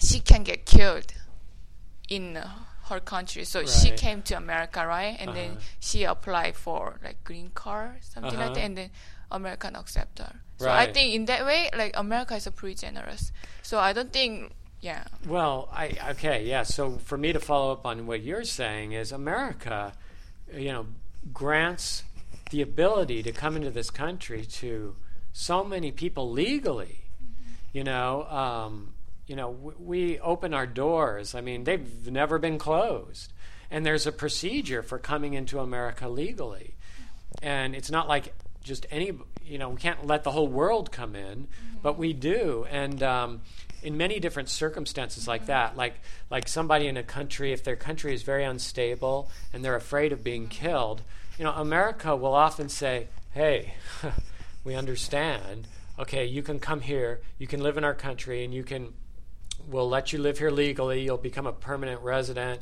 she 0.00 0.18
can 0.20 0.42
get 0.42 0.66
killed 0.66 1.12
in 2.08 2.36
her 2.88 3.00
country. 3.00 3.44
So 3.44 3.64
she 3.66 3.90
came 3.90 4.22
to 4.22 4.34
America, 4.36 4.86
right? 4.86 5.16
And 5.18 5.34
then 5.34 5.50
Uh-huh. 5.52 5.60
she 5.80 6.04
applied 6.04 6.54
for 6.56 6.98
like 7.02 7.22
green 7.24 7.50
card, 7.54 8.02
something 8.02 8.38
like 8.38 8.50
Uh-huh. 8.50 8.54
that, 8.54 8.60
and 8.64 8.76
then 8.76 8.90
American 9.30 9.74
accept 9.76 10.18
her. 10.18 10.40
So 10.58 10.70
I 10.70 10.86
think 10.92 11.14
in 11.14 11.24
that 11.26 11.44
way, 11.44 11.68
like 11.76 11.92
America 11.96 12.34
is 12.34 12.46
a 12.46 12.50
pretty 12.52 12.76
generous. 12.76 13.32
So 13.62 13.78
I 13.78 13.92
don't 13.92 14.12
think, 14.12 14.52
yeah, 14.80 15.04
Well, 15.26 15.68
I 15.72 15.92
okay, 16.12 16.44
yeah. 16.46 16.62
So 16.62 16.98
for 16.98 17.18
me 17.18 17.32
to 17.32 17.40
follow 17.40 17.72
up 17.72 17.84
on 17.84 18.06
what 18.06 18.22
you're 18.22 18.44
saying 18.44 18.92
is 18.92 19.12
America, 19.12 19.92
you 20.52 20.72
know, 20.72 20.86
grants 21.32 22.04
the 22.50 22.62
ability 22.62 23.22
to 23.24 23.32
come 23.32 23.56
into 23.56 23.70
this 23.70 23.90
country 23.90 24.46
to 24.62 24.94
so 25.32 25.64
many 25.64 25.90
people 25.92 26.30
legally. 26.30 27.00
You 27.72 27.84
know, 27.84 28.24
um, 28.30 28.94
you 29.26 29.34
know, 29.34 29.50
we 29.78 30.18
open 30.20 30.54
our 30.54 30.66
doors. 30.66 31.34
I 31.34 31.40
mean, 31.40 31.64
they've 31.64 32.10
never 32.10 32.38
been 32.38 32.58
closed, 32.58 33.32
and 33.70 33.84
there's 33.84 34.06
a 34.06 34.12
procedure 34.12 34.82
for 34.82 34.98
coming 34.98 35.34
into 35.34 35.58
America 35.58 36.08
legally, 36.08 36.74
and 37.42 37.74
it's 37.74 37.90
not 37.90 38.08
like 38.08 38.34
just 38.62 38.86
any. 38.90 39.12
You 39.44 39.58
know, 39.58 39.70
we 39.70 39.76
can't 39.76 40.06
let 40.06 40.24
the 40.24 40.32
whole 40.32 40.48
world 40.48 40.90
come 40.90 41.14
in, 41.14 41.48
but 41.82 41.98
we 41.98 42.12
do, 42.12 42.66
and. 42.70 43.02
Um, 43.02 43.40
in 43.82 43.96
many 43.96 44.18
different 44.18 44.48
circumstances 44.48 45.28
like 45.28 45.46
that 45.46 45.76
like 45.76 46.00
like 46.30 46.48
somebody 46.48 46.88
in 46.88 46.96
a 46.96 47.02
country 47.02 47.52
if 47.52 47.62
their 47.62 47.76
country 47.76 48.14
is 48.14 48.22
very 48.22 48.42
unstable 48.42 49.30
and 49.52 49.64
they're 49.64 49.76
afraid 49.76 50.12
of 50.12 50.24
being 50.24 50.48
killed 50.48 51.02
you 51.38 51.44
know 51.44 51.52
america 51.52 52.16
will 52.16 52.34
often 52.34 52.68
say 52.68 53.06
hey 53.32 53.74
we 54.64 54.74
understand 54.74 55.68
okay 55.98 56.24
you 56.24 56.42
can 56.42 56.58
come 56.58 56.80
here 56.80 57.20
you 57.38 57.46
can 57.46 57.60
live 57.60 57.76
in 57.76 57.84
our 57.84 57.94
country 57.94 58.44
and 58.44 58.52
you 58.54 58.64
can 58.64 58.92
we'll 59.68 59.88
let 59.88 60.12
you 60.12 60.18
live 60.18 60.38
here 60.38 60.50
legally 60.50 61.02
you'll 61.02 61.16
become 61.16 61.46
a 61.46 61.52
permanent 61.52 62.00
resident 62.02 62.60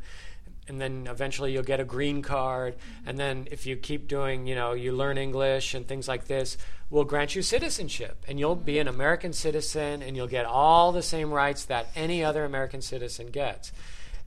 and 0.68 0.80
then 0.80 1.06
eventually 1.10 1.52
you'll 1.52 1.62
get 1.62 1.80
a 1.80 1.84
green 1.84 2.22
card. 2.22 2.76
And 3.04 3.18
then 3.18 3.48
if 3.50 3.66
you 3.66 3.76
keep 3.76 4.08
doing 4.08 4.46
you 4.46 4.54
know 4.54 4.72
you 4.72 4.92
learn 4.92 5.18
english 5.18 5.74
and 5.74 5.86
things 5.86 6.08
like 6.08 6.26
this 6.26 6.56
we'll 6.90 7.04
grant 7.04 7.34
you 7.34 7.42
citizenship. 7.42 8.24
And 8.28 8.38
you'll 8.38 8.56
be 8.56 8.78
an 8.78 8.88
american 8.88 9.32
citizen 9.32 10.02
and 10.02 10.16
you'll 10.16 10.26
get 10.26 10.46
all 10.46 10.92
the 10.92 11.02
same 11.02 11.30
rights 11.30 11.64
that 11.66 11.88
any 11.94 12.24
other 12.24 12.44
american 12.44 12.80
citizen 12.80 13.28
gets. 13.28 13.72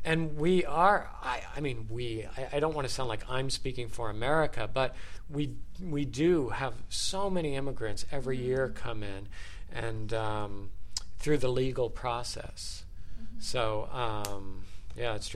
And 0.04 0.38
we 0.38 0.66
are 0.66 1.10
i, 1.24 1.42
I 1.56 1.60
mean 1.60 1.88
we 1.90 2.26
I, 2.38 2.58
I 2.58 2.60
don't 2.60 2.76
want 2.76 2.88
to 2.88 2.94
sound 2.94 3.10
like 3.10 3.24
i'm 3.30 3.50
speaking 3.50 3.88
for 3.88 4.10
america 4.10 4.70
but 4.72 4.96
we 5.30 5.56
we 5.82 6.06
do 6.06 6.50
have 6.50 6.74
so 6.90 7.30
many 7.30 7.56
immigrants 7.56 8.06
every 8.12 8.38
year 8.38 8.70
come 8.70 9.04
in. 9.04 9.28
And 9.74 10.14
um, 10.14 10.70
through 11.20 11.38
the 11.38 11.50
legal 11.50 11.90
process. 11.90 12.84
So 13.40 13.88
um, 13.92 14.64
yeah 14.96 15.16
it's 15.16 15.28
true 15.28 15.36